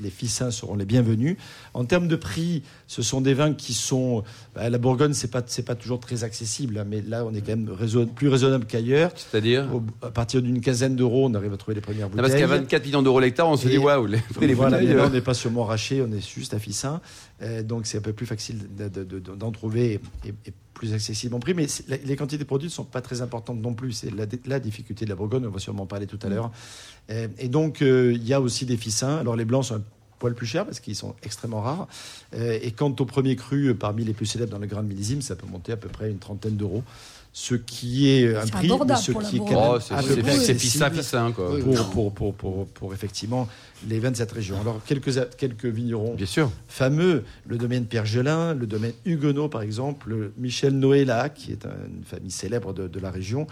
les 0.00 0.11
ficins 0.11 0.50
seront 0.50 0.75
les 0.75 0.85
bienvenus. 0.85 1.37
En 1.75 1.85
termes 1.85 2.09
de 2.09 2.17
prix, 2.17 2.62
ce 2.89 3.03
sont 3.03 3.21
des 3.21 3.35
vins 3.35 3.55
qui 3.55 3.75
sont. 3.75 4.25
bah, 4.55 4.69
la 4.69 4.79
Bourgogne, 4.79 5.12
c'est 5.12 5.31
pas 5.31 5.43
c'est 5.47 5.62
pas 5.65 5.75
toujours 5.75 6.00
très 6.00 6.25
accessible, 6.25 6.79
hein, 6.79 6.85
mais 6.89 7.00
là, 7.03 7.25
on 7.25 7.33
est 7.35 7.41
quand 7.41 7.56
même 7.56 7.71
raison- 7.71 8.06
plus 8.06 8.29
raisonnable 8.29 8.67
qu'ailleurs. 8.67 9.12
C'est-à-dire? 9.15 9.69
À 10.03 10.11
partir 10.11 10.43
d'une 10.43 10.61
quinzaine 10.61 10.97
d'euros, 10.97 11.27
on 11.29 11.35
arrive 11.35 11.53
à 11.53 11.56
trouver 11.56 11.75
les 11.77 11.81
premières 11.81 12.09
Non, 12.09 12.17
bouteilles. 12.17 12.31
Parce 12.31 12.41
qu'à 12.41 12.47
24 12.47 12.67
millions 12.82 13.02
d'euros 13.02 13.20
l'hectare, 13.20 13.49
on 13.49 13.56
se 13.56 13.67
Et- 13.67 13.70
dit 13.73 13.79
waouh, 13.79 14.06
les 14.06 14.19
prix 14.19 14.46
des 14.46 14.55
Voilà, 14.55 14.79
bouteilles, 14.79 14.94
là, 14.94 15.02
euh, 15.02 15.06
on 15.06 15.11
n'est 15.11 15.20
pas 15.20 15.34
sur 15.34 15.50
Montrachet, 15.50 16.00
on 16.02 16.12
est 16.12 16.26
juste 16.34 16.55
à 16.55 16.58
Fissin. 16.58 17.00
Euh, 17.43 17.62
donc, 17.62 17.87
c'est 17.87 17.99
un 17.99 18.02
peu 18.02 18.12
plus 18.12 18.26
facile 18.26 18.58
de- 18.76 18.88
de- 18.88 19.05
de- 19.05 19.19
d'en 19.19 19.50
trouver 19.52 20.00
et, 20.26 20.34
plus 20.75 20.94
accessible 20.94 21.34
en 21.34 21.40
prix. 21.40 21.55
Mais 21.55 21.67
la- 21.88 21.96
les 21.99 22.17
quantités 22.17 22.44
produites 22.44 22.70
ne 22.70 22.75
sont 22.75 22.84
pas 22.84 23.00
très 23.00 23.20
importantes 23.23 23.61
non 23.61 23.75
plus. 23.75 23.93
C'est 23.93 24.11
la, 24.14 24.26
la 24.46 24.58
difficulté 24.61 25.05
de 25.05 25.11
la 25.11 25.17
Bourgogne, 25.17 25.44
on 25.46 25.50
va 25.50 25.58
sûrement 25.61 25.84
en 25.84 25.87
parler 25.87 26.06
tout 26.06 26.19
à 26.23 26.29
l'heure. 26.29 26.50
Euh, 27.11 27.29
et 27.38 27.49
donc, 27.49 27.82
euh, 27.82 28.12
il 28.14 28.26
y 28.26 28.32
a 28.34 28.40
aussi 28.40 28.67
des 28.67 28.76
Fissins. 28.76 29.19
Alors, 29.19 29.37
les 29.37 29.44
blancs 29.44 29.64
sont 29.67 29.76
un 29.76 29.82
poil 30.19 30.34
plus 30.34 30.46
chers 30.46 30.64
parce 30.64 30.79
qu'ils 30.81 30.94
sont 30.96 31.14
extrêmement 31.25 31.61
rares. 31.61 31.88
Et 32.32 32.70
quant 32.70 32.94
au 32.99 33.05
premier 33.05 33.34
cru, 33.37 33.75
parmi 33.75 34.05
les 34.05 34.12
plus 34.12 34.26
célèbres 34.26 34.52
dans 34.52 34.58
le 34.58 34.67
grand 34.69 34.82
millésime, 34.84 35.20
ça 35.20 35.34
peut 35.34 35.46
monter 35.49 35.73
à 35.73 35.76
peu 35.76 35.88
près 35.88 36.11
une 36.11 36.19
trentaine 36.19 36.56
d'euros. 36.56 36.84
Ce 37.34 37.55
qui 37.55 38.11
est 38.11 38.37
un 38.37 38.43
C'est 38.44 38.50
prix, 38.52 38.69
mais 38.87 38.94
ce 38.96 39.11
qui 39.12 39.37
est 39.37 39.38
quand 39.38 39.44
Bourgogne. 39.46 39.81
Oh, 39.90 40.17
même 40.26 40.37
c'est 40.38 40.55
Fissin, 40.55 41.32
quoi. 41.32 41.55
Oui. 41.55 41.62
pour, 41.62 41.90
pour, 41.90 42.12
pour, 42.12 42.34
pour, 42.34 42.67
pour 42.67 42.93
effectivement 42.93 43.49
les 43.88 43.99
vins 44.00 44.11
de 44.11 44.17
cette 44.17 44.32
région. 44.32 44.61
Alors, 44.61 44.81
quelques, 44.84 45.11
quelques 45.38 45.64
vignerons 45.64 46.14
Bien 46.14 46.26
sûr. 46.26 46.50
fameux, 46.69 47.25
le 47.46 47.56
domaine 47.56 47.87
Pierre 47.87 48.05
Gelin, 48.05 48.52
le 48.52 48.67
domaine 48.67 48.93
Huguenot, 49.06 49.49
par 49.49 49.62
exemple, 49.62 50.11
le 50.11 50.32
Michel 50.37 50.79
Noëlla, 50.79 51.31
qui 51.31 51.52
est 51.52 51.64
un- 51.64 51.70
une 51.88 52.05
famille 52.05 52.31
célèbre 52.31 52.75
de, 52.75 52.87
de 52.87 53.00
la 53.00 53.11
région. 53.11 53.46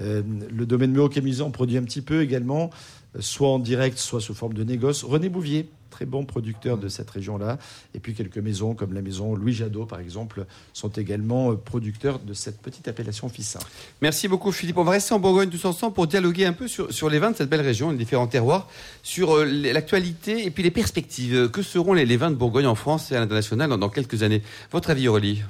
Euh, 0.00 0.22
le 0.54 0.64
domaine 0.64 0.92
Méo-Camuzan 0.92 1.50
produit 1.50 1.76
un 1.76 1.82
petit 1.82 2.02
peu 2.02 2.22
également, 2.22 2.70
euh, 3.16 3.20
soit 3.20 3.48
en 3.48 3.58
direct, 3.58 3.98
soit 3.98 4.20
sous 4.20 4.34
forme 4.34 4.54
de 4.54 4.62
négoce. 4.62 5.02
René 5.02 5.28
Bouvier, 5.28 5.68
très 5.94 6.06
bon 6.06 6.24
producteur 6.24 6.76
de 6.76 6.88
cette 6.88 7.10
région-là. 7.10 7.58
Et 7.94 8.00
puis 8.00 8.14
quelques 8.14 8.42
maisons, 8.48 8.74
comme 8.74 8.92
la 8.94 9.02
maison 9.08 9.36
Louis 9.36 9.54
Jadot, 9.54 9.86
par 9.86 10.00
exemple, 10.00 10.44
sont 10.72 10.88
également 10.88 11.52
euh, 11.52 11.54
producteurs 11.54 12.18
de 12.18 12.34
cette 12.34 12.60
petite 12.60 12.88
appellation 12.88 13.28
Fissin. 13.28 13.60
Merci 14.00 14.26
beaucoup 14.26 14.50
Philippe. 14.50 14.78
On 14.78 14.84
va 14.84 14.92
rester 14.92 15.14
en 15.14 15.20
Bourgogne 15.20 15.50
tous 15.50 15.64
ensemble 15.64 15.94
pour 15.94 16.08
dialoguer 16.08 16.46
un 16.46 16.52
peu 16.52 16.66
sur, 16.66 16.92
sur 16.92 17.08
les 17.08 17.20
vins 17.20 17.30
de 17.30 17.36
cette 17.36 17.48
belle 17.48 17.66
région, 17.72 17.92
les 17.92 17.96
différents 17.96 18.26
terroirs, 18.26 18.68
sur 19.04 19.36
euh, 19.36 19.44
l'actualité 19.44 20.44
et 20.44 20.50
puis 20.50 20.64
les 20.64 20.72
perspectives. 20.72 21.48
Que 21.50 21.62
seront 21.62 21.94
les, 21.94 22.06
les 22.06 22.16
vins 22.16 22.32
de 22.32 22.36
Bourgogne 22.36 22.66
en 22.66 22.74
France 22.74 23.12
et 23.12 23.16
à 23.16 23.20
l'international 23.20 23.70
dans, 23.70 23.78
dans 23.78 23.88
quelques 23.88 24.24
années? 24.24 24.42
Votre 24.72 24.90
avis 24.90 25.06
Aurélie? 25.06 25.42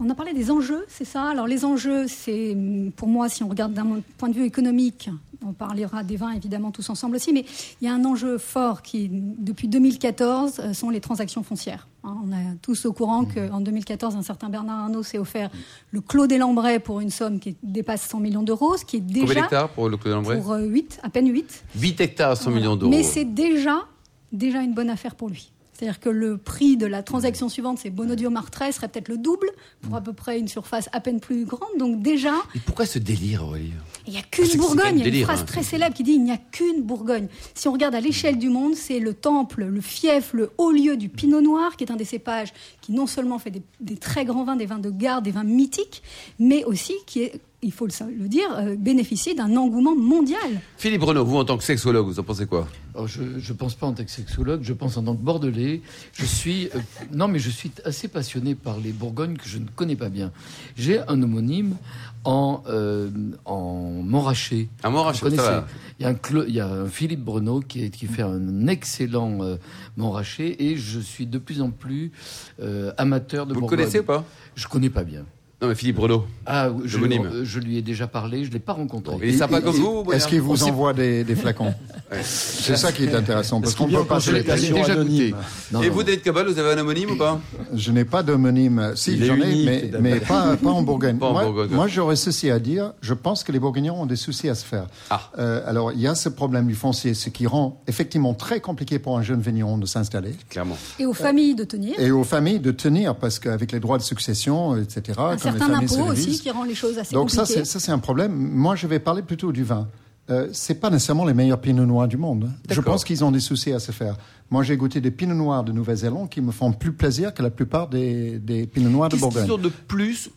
On 0.00 0.10
a 0.10 0.14
parlé 0.14 0.32
des 0.32 0.50
enjeux, 0.50 0.84
c'est 0.88 1.04
ça? 1.04 1.28
Alors 1.30 1.46
les 1.46 1.64
enjeux, 1.64 2.06
c'est 2.08 2.52
hum, 2.52 2.90
pour 2.96 3.08
moi, 3.08 3.28
si 3.28 3.42
on 3.44 3.48
regarde 3.48 3.72
d'un 3.72 4.00
point 4.18 4.28
de 4.28 4.34
vue 4.34 4.44
économique, 4.44 5.08
on 5.46 5.52
parlera 5.52 6.02
des 6.02 6.16
vins 6.16 6.32
évidemment 6.32 6.70
tous 6.70 6.88
ensemble 6.90 7.16
aussi, 7.16 7.32
mais 7.32 7.44
il 7.80 7.84
y 7.84 7.88
a 7.88 7.94
un 7.94 8.04
enjeu 8.04 8.38
fort 8.38 8.80
qui, 8.82 9.08
depuis 9.10 9.68
2014, 9.68 10.58
euh, 10.60 10.72
sont 10.72 10.88
les 10.90 11.00
transactions 11.00 11.42
foncières. 11.42 11.86
Hein, 12.02 12.16
On 12.24 12.32
est 12.32 12.56
tous 12.62 12.86
au 12.86 12.92
courant 12.92 13.24
qu'en 13.26 13.60
2014, 13.60 14.16
un 14.16 14.22
certain 14.22 14.48
Bernard 14.48 14.84
Arnault 14.84 15.02
s'est 15.02 15.18
offert 15.18 15.50
le 15.90 16.00
Clos 16.00 16.26
des 16.26 16.38
Lambrais 16.38 16.80
pour 16.80 17.00
une 17.00 17.10
somme 17.10 17.38
qui 17.38 17.56
dépasse 17.62 18.02
100 18.08 18.20
millions 18.20 18.42
d'euros, 18.42 18.76
ce 18.78 18.84
qui 18.84 18.96
est 18.96 19.00
Combien 19.00 19.24
déjà 19.26 19.40
d'hectares 19.42 19.68
pour 19.68 19.88
le 19.88 19.96
Clos 19.98 20.10
de 20.10 20.14
Lambray 20.16 20.40
pour 20.40 20.52
euh, 20.52 20.64
8, 20.64 21.00
à 21.02 21.10
peine 21.10 21.28
8. 21.30 21.64
8 21.78 22.00
hectares, 22.00 22.36
100 22.36 22.44
Voilà. 22.44 22.56
millions 22.60 22.76
d'euros. 22.76 22.90
Mais 22.90 23.02
c'est 23.02 23.26
déjà, 23.26 23.84
déjà 24.32 24.62
une 24.62 24.72
bonne 24.74 24.90
affaire 24.90 25.14
pour 25.14 25.28
lui. 25.28 25.52
C'est-à-dire 25.74 26.00
que 26.00 26.08
le 26.08 26.38
prix 26.38 26.76
de 26.76 26.86
la 26.86 27.02
transaction 27.02 27.48
suivante, 27.48 27.78
c'est 27.82 27.90
Bonodio 27.90 28.30
Martret, 28.30 28.72
serait 28.72 28.88
peut-être 28.88 29.08
le 29.08 29.18
double 29.18 29.50
pour 29.82 29.96
à 29.96 30.00
peu 30.00 30.12
près 30.12 30.38
une 30.38 30.48
surface 30.48 30.88
à 30.92 31.00
peine 31.00 31.20
plus 31.20 31.44
grande. 31.44 31.68
Donc 31.78 32.00
déjà, 32.00 32.34
Et 32.54 32.60
pourquoi 32.60 32.86
ce 32.86 32.98
délire 32.98 33.44
Aurélie? 33.44 33.72
il 34.06 34.12
n'y 34.12 34.18
a 34.18 34.22
qu'une 34.22 34.46
Bourgogne. 34.56 34.78
Il 34.78 34.98
y 34.98 35.02
a 35.02 35.06
une 35.06 35.10
délire, 35.10 35.26
phrase 35.26 35.40
hein. 35.40 35.46
très 35.46 35.62
célèbre 35.62 35.94
qui 35.94 36.02
dit 36.02 36.12
il 36.12 36.22
n'y 36.22 36.30
a 36.32 36.36
qu'une 36.36 36.82
Bourgogne. 36.82 37.26
Si 37.54 37.68
on 37.68 37.72
regarde 37.72 37.94
à 37.94 38.00
l'échelle 38.00 38.38
du 38.38 38.48
monde, 38.48 38.74
c'est 38.74 39.00
le 39.00 39.14
temple, 39.14 39.64
le 39.64 39.80
fief, 39.80 40.32
le 40.32 40.50
haut 40.58 40.70
lieu 40.70 40.96
du 40.96 41.08
Pinot 41.08 41.40
Noir, 41.40 41.76
qui 41.76 41.84
est 41.84 41.90
un 41.90 41.96
des 41.96 42.04
cépages 42.04 42.52
qui 42.80 42.92
non 42.92 43.06
seulement 43.06 43.38
fait 43.38 43.50
des, 43.50 43.62
des 43.80 43.96
très 43.96 44.24
grands 44.24 44.44
vins, 44.44 44.56
des 44.56 44.66
vins 44.66 44.78
de 44.78 44.90
garde, 44.90 45.24
des 45.24 45.30
vins 45.30 45.44
mythiques, 45.44 46.02
mais 46.38 46.64
aussi 46.64 46.94
qui 47.06 47.22
est, 47.22 47.40
il 47.62 47.72
faut 47.72 47.86
le, 47.86 48.28
dire, 48.28 48.48
euh, 48.56 48.76
bénéficie 48.78 49.34
d'un 49.34 49.56
engouement 49.56 49.96
mondial. 49.96 50.60
Philippe 50.76 51.02
Renaud, 51.02 51.24
vous 51.24 51.38
en 51.38 51.44
tant 51.44 51.56
que 51.56 51.64
sexologue, 51.64 52.06
vous 52.06 52.20
en 52.20 52.22
pensez 52.22 52.46
quoi? 52.46 52.68
Alors, 52.94 53.08
je 53.08 53.22
ne 53.22 53.56
pense 53.56 53.74
pas 53.74 53.86
en 53.88 53.92
tant 53.92 54.04
que 54.04 54.10
sexologue, 54.10 54.62
je 54.62 54.72
pense 54.72 54.96
en 54.96 55.02
tant 55.02 55.16
que 55.16 55.20
bordelais. 55.22 55.80
Je 56.12 56.24
suis, 56.24 56.68
euh, 56.74 56.78
non, 57.12 57.26
mais 57.26 57.40
je 57.40 57.50
suis 57.50 57.72
assez 57.84 58.06
passionné 58.06 58.54
par 58.54 58.78
les 58.78 58.92
Bourgognes 58.92 59.36
que 59.36 59.48
je 59.48 59.58
ne 59.58 59.66
connais 59.74 59.96
pas 59.96 60.08
bien. 60.08 60.30
J'ai 60.76 61.00
un 61.00 61.20
homonyme 61.20 61.76
en, 62.22 62.62
euh, 62.68 63.10
en 63.44 64.00
Montrachet. 64.04 64.68
Un 64.84 64.90
Montrachet, 64.90 65.28
Vous 65.28 65.34
il 65.34 66.02
y, 66.02 66.04
a 66.06 66.08
un 66.10 66.16
il 66.48 66.54
y 66.54 66.60
a 66.60 66.68
un 66.68 66.86
Philippe 66.86 67.24
Brenaud 67.24 67.60
qui, 67.60 67.84
est- 67.84 67.90
qui 67.90 68.06
fait 68.06 68.22
un 68.22 68.68
excellent 68.68 69.42
euh, 69.42 69.56
Montrachet 69.96 70.56
et 70.62 70.76
je 70.76 71.00
suis 71.00 71.26
de 71.26 71.38
plus 71.38 71.60
en 71.62 71.70
plus 71.70 72.12
euh, 72.60 72.92
amateur 72.96 73.46
de 73.46 73.54
Vous 73.54 73.56
le 73.56 73.60
Bourgogne. 73.62 73.78
connaissez 73.80 74.00
ou 74.00 74.04
pas? 74.04 74.24
Je 74.54 74.68
connais 74.68 74.90
pas 74.90 75.02
bien. 75.04 75.24
Non, 75.64 75.70
mais 75.70 75.74
Philippe 75.76 75.98
Renaud. 75.98 76.24
Ah, 76.44 76.68
je, 76.84 76.98
euh, 76.98 77.60
lui 77.64 77.78
ai 77.78 77.82
déjà 77.82 78.06
parlé, 78.06 78.44
je 78.44 78.50
l'ai 78.50 78.58
pas 78.58 78.74
rencontré. 78.74 79.16
Il 79.22 79.30
est 79.30 79.38
sympa 79.38 79.60
Et- 79.60 79.62
comme 79.62 79.76
vous, 79.76 80.12
Est-ce 80.12 80.28
qu'il 80.28 80.42
vous 80.42 80.62
envoie 80.64 80.92
des, 80.92 81.24
des 81.24 81.34
flacons 81.34 81.72
C'est 82.22 82.76
ça 82.76 82.92
qui 82.92 83.04
est 83.04 83.14
intéressant, 83.14 83.62
parce 83.62 83.74
qu'on 83.74 83.86
vient 83.86 84.00
peut 84.00 84.06
passer 84.08 84.32
les 84.32 84.44
consultation 84.44 84.76
déjà 84.76 84.92
anonyme 84.92 85.30
goûté. 85.30 85.34
Non, 85.72 85.82
Et 85.82 85.88
non. 85.88 85.94
vous, 85.94 86.02
David 86.02 86.22
Cabal, 86.22 86.46
vous 86.48 86.58
avez 86.58 86.72
un 86.72 86.78
homonyme 86.78 87.12
ou 87.12 87.16
pas 87.16 87.40
Je 87.74 87.92
n'ai 87.92 88.04
pas 88.04 88.22
d'homonyme. 88.22 88.92
Si, 88.94 89.24
j'en 89.24 89.36
ai, 89.36 89.52
unique, 89.52 89.94
mais, 90.00 90.20
pas, 90.20 90.56
pas 90.56 90.70
en 90.70 90.82
Bourgogne. 90.82 91.16
Pas 91.18 91.28
en 91.28 91.32
moi, 91.32 91.44
Bourgogne. 91.44 91.70
moi, 91.70 91.86
j'aurais 91.88 92.16
ceci 92.16 92.50
à 92.50 92.58
dire. 92.58 92.92
Je 93.00 93.14
pense 93.14 93.42
que 93.42 93.52
les 93.52 93.58
Bourguignons 93.58 94.02
ont 94.02 94.06
des 94.06 94.16
soucis 94.16 94.50
à 94.50 94.54
se 94.54 94.66
faire. 94.66 94.86
Ah. 95.08 95.30
Euh, 95.38 95.62
alors, 95.66 95.92
il 95.92 96.00
y 96.00 96.06
a 96.06 96.14
ce 96.14 96.28
problème 96.28 96.66
du 96.66 96.74
foncier, 96.74 97.14
ce 97.14 97.30
qui 97.30 97.46
rend 97.46 97.80
effectivement 97.86 98.34
très 98.34 98.60
compliqué 98.60 98.98
pour 98.98 99.16
un 99.16 99.22
jeune 99.22 99.40
vigneron 99.40 99.78
de 99.78 99.86
s'installer. 99.86 100.34
Clairement. 100.50 100.76
Et 100.98 101.06
aux 101.06 101.14
familles 101.14 101.54
de 101.54 101.64
tenir. 101.64 101.98
Et 101.98 102.10
aux 102.10 102.24
familles 102.24 102.60
de 102.60 102.70
tenir, 102.70 103.14
parce 103.14 103.38
qu'avec 103.38 103.72
les 103.72 103.80
droits 103.80 103.96
de 103.98 104.02
succession, 104.02 104.76
etc., 104.76 105.18
un 105.18 105.36
certain 105.58 105.74
impôt 105.80 106.12
aussi 106.12 106.38
qui 106.40 106.50
rend 106.50 106.64
les 106.64 106.74
choses 106.74 106.98
assez 106.98 107.14
Donc 107.14 107.30
ça, 107.30 107.42
compliquées. 107.42 107.60
c'est, 107.64 107.70
ça, 107.72 107.80
c'est 107.80 107.92
un 107.92 107.98
problème. 107.98 108.32
Moi, 108.34 108.76
je 108.76 108.86
vais 108.86 108.98
parler 108.98 109.22
plutôt 109.22 109.52
du 109.52 109.64
vin. 109.64 109.88
Euh, 110.30 110.48
c'est 110.52 110.76
pas 110.76 110.88
nécessairement 110.88 111.26
les 111.26 111.34
meilleurs 111.34 111.60
pinots 111.60 111.84
noirs 111.84 112.08
du 112.08 112.16
monde. 112.16 112.48
hein. 112.50 112.54
Je 112.70 112.80
pense 112.80 113.04
qu'ils 113.04 113.22
ont 113.24 113.30
des 113.30 113.40
soucis 113.40 113.72
à 113.72 113.78
se 113.78 113.92
faire. 113.92 114.16
Moi, 114.50 114.62
j'ai 114.62 114.76
goûté 114.76 115.00
des 115.02 115.10
pinots 115.10 115.34
noirs 115.34 115.64
de 115.64 115.72
Nouvelle-Zélande 115.72 116.30
qui 116.30 116.40
me 116.40 116.50
font 116.50 116.72
plus 116.72 116.92
plaisir 116.92 117.34
que 117.34 117.42
la 117.42 117.50
plupart 117.50 117.88
des, 117.88 118.38
des 118.38 118.66
pinots 118.66 118.88
noirs 118.88 119.10
de 119.10 119.16
Qu'est-ce 119.16 119.28
qu'ils 119.28 119.34
Bourgogne. 119.46 119.50
ont 119.52 119.62
de 119.62 119.68
plus 119.68 120.30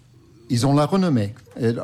ils 0.50 0.66
ont 0.66 0.74
la 0.74 0.86
renommée. 0.86 1.34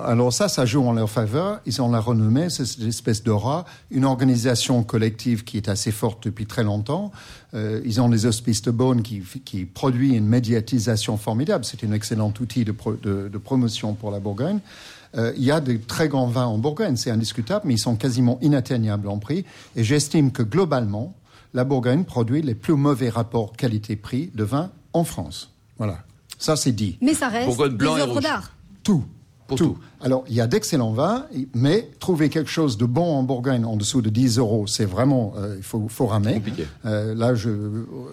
Alors 0.05 0.32
ça, 0.32 0.48
ça 0.48 0.65
joue 0.65 0.84
en 0.84 0.93
leur 0.93 1.10
faveur. 1.10 1.60
Ils 1.65 1.82
ont 1.82 1.89
la 1.89 2.00
renommée, 2.00 2.50
c'est 2.50 2.65
cette 2.65 2.84
espèce 2.84 3.24
d'aura, 3.24 3.65
une 3.91 4.05
organisation 4.05 4.84
collective 4.84 5.43
qui 5.43 5.58
est 5.58 5.70
assez 5.70 5.91
forte 5.91 6.24
depuis 6.24 6.46
très 6.46 6.63
longtemps. 6.63 7.12
Euh, 7.53 7.82
ils 7.86 8.01
ont 8.01 8.08
les 8.08 8.25
hospices 8.25 8.62
de 8.62 8.72
Beaune 8.72 9.01
qui, 9.01 9.22
qui 9.43 9.65
produit 9.65 10.15
une 10.15 10.27
médiatisation 10.27 11.17
formidable. 11.17 11.65
C'est 11.65 11.84
un 11.84 11.91
excellent 11.91 12.34
outil 12.39 12.65
de 12.65 13.38
promotion 13.38 13.93
pour 13.93 14.12
la 14.12 14.20
Bourgogne. 14.20 14.60
Euh, 15.15 15.34
il 15.38 15.43
y 15.43 15.51
a 15.51 15.60
de 15.60 15.77
très 15.77 16.08
grands 16.08 16.27
vins 16.27 16.46
en 16.46 16.58
Bourgogne, 16.58 16.96
c'est 16.96 17.12
indiscutable, 17.12 17.65
mais 17.67 17.75
ils 17.75 17.79
sont 17.79 17.96
quasiment 17.96 18.39
inatteignables 18.41 19.08
en 19.08 19.20
prix. 19.20 19.46
Et 19.75 19.84
j'estime 19.84 20.32
que 20.32 20.43
globalement, 20.43 21.13
la 21.53 21.63
Bourgogne 21.63 22.03
produit 22.03 22.41
les 22.41 22.55
plus 22.55 22.74
mauvais 22.74 23.10
rapports 23.10 23.53
qualité-prix 23.55 24.32
de 24.34 24.43
vin 24.43 24.72
en 24.93 25.03
France. 25.03 25.51
Voilà. 25.77 26.03
Ça, 26.43 26.57
c'est 26.57 26.73
dit. 26.73 26.97
Mais 27.00 27.13
ça 27.13 27.29
reste 27.29 27.47
Bourgogne 27.47 27.71
des 27.71 27.77
blanc 27.77 27.95
et 27.95 28.01
œuvres 28.01 28.19
d'art. 28.19 28.51
Tout. 28.83 29.05
Pour 29.47 29.57
tout. 29.57 29.77
Alors, 30.01 30.25
il 30.27 30.35
y 30.35 30.41
a 30.41 30.47
d'excellents 30.47 30.91
vins, 30.91 31.25
mais 31.53 31.89
trouver 32.01 32.27
quelque 32.27 32.50
chose 32.50 32.77
de 32.77 32.83
bon 32.83 33.15
en 33.15 33.23
Bourgogne 33.23 33.63
en 33.63 33.77
dessous 33.77 34.01
de 34.01 34.09
10 34.09 34.39
euros, 34.39 34.67
c'est 34.67 34.83
vraiment, 34.83 35.33
euh, 35.38 35.55
il 35.55 35.63
faut, 35.63 35.88
faut 35.88 36.05
ramer. 36.05 36.33
Compliqué. 36.33 36.65
Euh, 36.85 37.15
là, 37.15 37.33
je, 37.33 37.50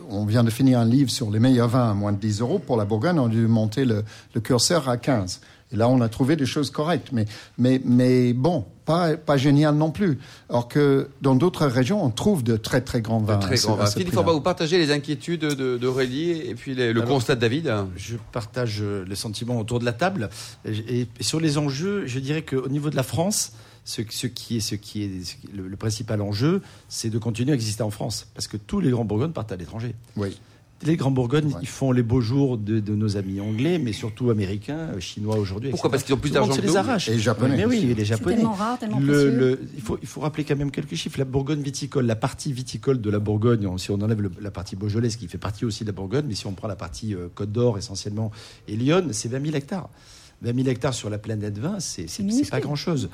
on 0.08 0.24
vient 0.26 0.44
de 0.44 0.50
finir 0.50 0.78
un 0.78 0.84
livre 0.84 1.10
sur 1.10 1.28
les 1.28 1.40
meilleurs 1.40 1.66
vins 1.66 1.90
à 1.90 1.94
moins 1.94 2.12
de 2.12 2.18
10 2.18 2.40
euros. 2.40 2.60
Pour 2.60 2.76
la 2.76 2.84
Bourgogne, 2.84 3.18
on 3.18 3.26
a 3.26 3.28
dû 3.28 3.48
monter 3.48 3.84
le, 3.84 4.04
le 4.32 4.40
curseur 4.40 4.88
à 4.88 4.96
15. 4.96 5.40
Et 5.72 5.76
là, 5.76 5.88
on 5.88 6.00
a 6.00 6.08
trouvé 6.08 6.36
des 6.36 6.46
choses 6.46 6.70
correctes. 6.70 7.08
Mais, 7.10 7.26
mais, 7.58 7.80
mais 7.84 8.32
bon, 8.32 8.64
pas, 8.90 9.16
pas 9.16 9.36
génial 9.36 9.74
non 9.74 9.90
plus. 9.90 10.18
Alors 10.48 10.66
que 10.68 11.08
dans 11.22 11.34
d'autres 11.34 11.66
régions, 11.66 12.04
on 12.04 12.10
trouve 12.10 12.42
de 12.42 12.56
très, 12.56 12.80
très 12.80 13.00
grands 13.00 13.18
vins. 13.20 13.36
De 13.36 13.42
très 13.42 13.54
à 13.54 13.56
ce- 13.56 13.66
grand 13.66 13.74
à 13.74 13.78
vin. 13.80 13.86
ce 13.86 13.92
Philippe 13.92 14.08
prix-là. 14.08 14.22
Forbat, 14.22 14.32
vous 14.32 14.40
partagez 14.40 14.78
les 14.78 14.90
inquiétudes 14.90 15.40
de- 15.44 15.76
d'Aurélie 15.78 16.30
et 16.32 16.54
puis 16.54 16.74
les- 16.74 16.92
le 16.92 17.02
Alors- 17.02 17.14
constat 17.14 17.36
de 17.36 17.40
David 17.40 17.72
Je 17.96 18.16
partage 18.32 18.78
euh, 18.82 19.04
les 19.08 19.14
sentiments 19.16 19.58
autour 19.60 19.78
de 19.78 19.84
la 19.84 19.92
table. 19.92 20.28
Et, 20.64 21.02
et 21.02 21.22
sur 21.22 21.38
les 21.40 21.56
enjeux, 21.58 22.06
je 22.06 22.18
dirais 22.18 22.42
qu'au 22.42 22.68
niveau 22.68 22.90
de 22.90 22.96
la 22.96 23.02
France, 23.02 23.52
ce, 23.84 24.02
ce 24.10 24.26
qui 24.26 24.56
est, 24.58 24.60
ce 24.60 24.74
qui 24.74 25.04
est, 25.04 25.24
ce 25.24 25.34
qui 25.36 25.46
est 25.48 25.56
le, 25.56 25.68
le 25.68 25.76
principal 25.76 26.20
enjeu, 26.20 26.62
c'est 26.88 27.10
de 27.10 27.18
continuer 27.18 27.52
à 27.52 27.54
exister 27.54 27.82
en 27.82 27.90
France. 27.90 28.26
Parce 28.34 28.46
que 28.48 28.56
tous 28.56 28.80
les 28.80 28.90
grands 28.90 29.04
Bourgognes 29.04 29.32
partent 29.32 29.52
à 29.52 29.56
l'étranger. 29.56 29.94
Oui. 30.16 30.38
Les 30.82 30.96
grands 30.96 31.10
Bourgognes, 31.10 31.48
Ouais. 31.48 31.58
ils 31.60 31.68
font 31.68 31.92
les 31.92 32.02
beaux 32.02 32.22
jours 32.22 32.56
de, 32.56 32.80
de 32.80 32.94
nos 32.94 33.18
amis 33.18 33.38
anglais, 33.38 33.78
mais 33.78 33.92
surtout 33.92 34.30
américains, 34.30 34.78
euh, 34.94 35.00
chinois 35.00 35.36
aujourd'hui. 35.36 35.68
Pourquoi 35.70 35.88
etc. 35.88 35.92
Parce 35.92 36.04
qu'ils 36.04 36.14
ont 36.14 36.18
plus 36.18 36.30
d'argent 36.30 36.56
que 36.56 36.62
les 36.62 36.68
nous 36.68 36.76
arrache. 36.78 37.08
Et 37.08 37.12
les 37.12 37.18
Japonais 37.18 37.56
Mais 37.58 37.66
oui, 37.66 37.80
les 37.82 37.94
C'est 37.96 38.04
Japonais. 38.06 38.36
tellement 38.36 38.52
rare, 38.54 38.78
tellement 38.78 38.98
Le- 38.98 39.06
précieux. 39.06 39.30
le- 39.38 39.60
il, 39.76 39.82
faut, 39.82 39.98
il 40.00 40.08
faut 40.08 40.20
rappeler 40.22 40.44
quand 40.44 40.56
même 40.56 40.70
quelques 40.70 40.94
chiffres. 40.94 41.18
La 41.18 41.26
Bourgogne 41.26 41.60
viticole, 41.60 42.06
la 42.06 42.16
partie 42.16 42.52
viticole 42.54 43.00
de 43.02 43.10
la 43.10 43.18
Bourgogne, 43.18 43.66
on- 43.66 43.76
si 43.76 43.90
on 43.90 44.00
enlève 44.00 44.22
le- 44.22 44.30
la 44.40 44.50
partie 44.50 44.74
Beaujolais, 44.74 45.10
ce 45.10 45.18
qui 45.18 45.28
fait 45.28 45.36
partie 45.36 45.66
aussi 45.66 45.84
de 45.84 45.88
la 45.90 45.92
Bourgogne, 45.94 46.24
mais 46.26 46.34
si 46.34 46.46
on 46.46 46.52
prend 46.52 46.68
la 46.68 46.76
partie 46.76 47.14
euh, 47.14 47.28
Côte 47.34 47.52
d'Or 47.52 47.76
essentiellement 47.76 48.30
et 48.66 48.74
Lyon, 48.74 49.08
c'est 49.12 49.28
20 49.28 49.44
000 49.44 49.54
hectares. 49.56 49.90
20 50.40 50.54
000 50.56 50.68
hectares 50.68 50.94
sur 50.94 51.10
la 51.10 51.18
planète 51.18 51.58
20, 51.58 51.80
c'est 51.80 52.08
c'est- 52.08 52.22
minuscule. 52.22 52.46
c'est 52.46 52.50
pas 52.52 52.60
grand-chose. 52.60 53.10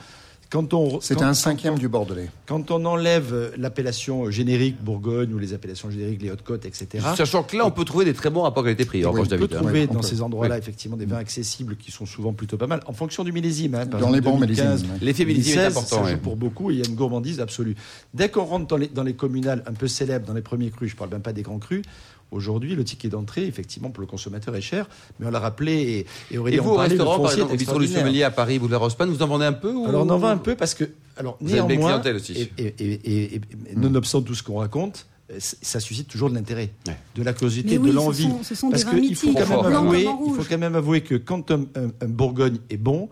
Quand 0.48 0.72
on, 0.74 1.00
C'est 1.00 1.16
quand- 1.16 1.24
un 1.24 1.34
cinquième 1.34 1.76
du 1.76 1.88
Bordelais. 1.88 2.30
quand 2.46 2.70
on 2.70 2.84
enlève 2.84 3.52
l'appellation 3.58 4.30
générique 4.30 4.80
Bourgogne 4.82 5.34
ou 5.34 5.38
les 5.38 5.52
appellations 5.54 5.90
génériques, 5.90 6.22
les 6.22 6.30
Hautes-Côtes, 6.30 6.64
etc. 6.66 7.04
Sachant 7.16 7.42
que 7.42 7.56
là, 7.56 7.66
on 7.66 7.72
peut 7.72 7.84
trouver 7.84 8.04
des 8.04 8.14
très 8.14 8.30
bons 8.30 8.42
rapports 8.42 8.62
qualité-prix. 8.62 9.04
en 9.04 9.10
Oui, 9.12 9.20
revanche, 9.22 9.32
On 9.32 9.38
peut 9.38 9.54
hein. 9.54 9.58
trouver 9.58 9.80
Ouais, 9.80 9.86
dans 9.88 9.94
peut. 10.00 10.06
ces 10.06 10.22
endroits-là 10.22 10.54
Oui. 10.54 10.60
effectivement 10.60 10.96
des 10.96 11.04
vins 11.06 11.16
accessibles 11.18 11.76
qui 11.76 11.90
sont 11.90 12.06
souvent 12.06 12.32
plutôt 12.32 12.56
pas 12.56 12.68
mal, 12.68 12.80
en 12.86 12.92
fonction 12.92 13.24
du 13.24 13.32
millésime. 13.32 13.74
hein. 13.74 13.86
Par 13.86 14.00
Dans 14.00 14.10
les 14.10 14.20
bons 14.20 14.38
2015, 14.38 14.82
millésimes. 14.84 14.98
L'effet 15.02 15.24
millésime 15.24 15.52
est 15.52 15.56
2016, 15.64 15.76
important. 15.76 15.96
ça 15.96 16.02
ouais. 16.04 16.12
joue 16.12 16.18
pour 16.18 16.36
beaucoup 16.36 16.70
et 16.70 16.74
il 16.74 16.78
y 16.80 16.82
a 16.82 16.88
une 16.88 16.94
gourmandise 16.94 17.40
absolue. 17.40 17.74
Dès 18.14 18.28
qu'on 18.28 18.44
rentre 18.44 18.66
dans 18.68 18.76
les, 18.76 18.86
dans 18.88 19.02
les 19.02 19.14
communales 19.14 19.64
un 19.66 19.72
peu 19.72 19.88
célèbres, 19.88 20.26
dans 20.26 20.34
les 20.34 20.42
premiers 20.42 20.70
crus, 20.70 20.90
je 20.92 20.96
parle 20.96 21.10
même 21.10 21.22
pas 21.22 21.32
des 21.32 21.42
grands 21.42 21.58
crus, 21.58 21.82
aujourd'hui 22.30 22.74
le 22.74 22.84
ticket 22.84 23.08
d'entrée, 23.08 23.46
effectivement, 23.46 23.90
pour 23.90 24.00
le 24.00 24.06
consommateur 24.06 24.54
est 24.56 24.60
cher, 24.60 24.88
mais 25.18 25.26
on 25.26 25.30
l'a 25.30 25.38
rappelé 25.40 26.06
et, 26.30 26.34
et 26.34 26.38
Aurélie 26.38 26.56
Et 26.56 26.60
en 26.60 26.64
vous, 26.64 26.70
au 26.70 26.74
parlait, 26.76 26.88
restaurant, 26.90 27.20
par 27.20 27.32
exemple, 27.32 27.56
bistrot 27.56 27.78
du 27.78 27.86
sommelier 27.88 28.22
à 28.22 28.30
Paris, 28.30 28.58
boulevard 28.58 28.82
Haussmann, 28.82 29.08
vous 29.10 29.22
en 29.22 29.26
vendez 29.26 29.44
un 29.46 29.52
peu 29.52 29.72
ou... 29.72 29.86
Alors 29.86 30.04
on 30.06 30.10
en 30.10 30.18
vend 30.18 30.28
un 30.28 30.36
peu 30.36 30.54
parce 30.56 30.74
que, 30.74 30.84
alors 31.16 31.36
Vous 31.40 31.50
néanmoins, 31.50 31.76
clientèle 31.76 32.16
aussi. 32.16 32.32
et, 32.32 32.52
et- 32.58 32.74
et- 32.78 32.92
et- 33.14 33.34
et 33.36 33.40
nonobstant 33.76 34.22
tout 34.22 34.34
ce 34.34 34.42
qu'on 34.42 34.58
raconte, 34.58 35.06
ça 35.38 35.80
suscite 35.80 36.06
toujours 36.08 36.30
de 36.30 36.34
l'intérêt, 36.36 36.70
Ouais. 36.86 36.96
de 37.16 37.22
la 37.24 37.32
curiosité, 37.32 37.78
oui, 37.78 37.88
de 37.90 37.94
l'envie. 37.94 38.22
sont- 38.24 38.42
ce 38.44 38.54
sont 38.54 38.70
Parce 38.70 38.84
qu'il 38.84 39.16
faut 39.16 39.26
faut 39.32 40.44
quand 40.48 40.58
même 40.58 40.76
avouer 40.76 41.00
que 41.00 41.16
quand 41.16 41.50
un, 41.50 41.62
un- 41.74 41.90
un 42.00 42.06
Bourgogne 42.08 42.58
est 42.70 42.76
bon 42.76 43.08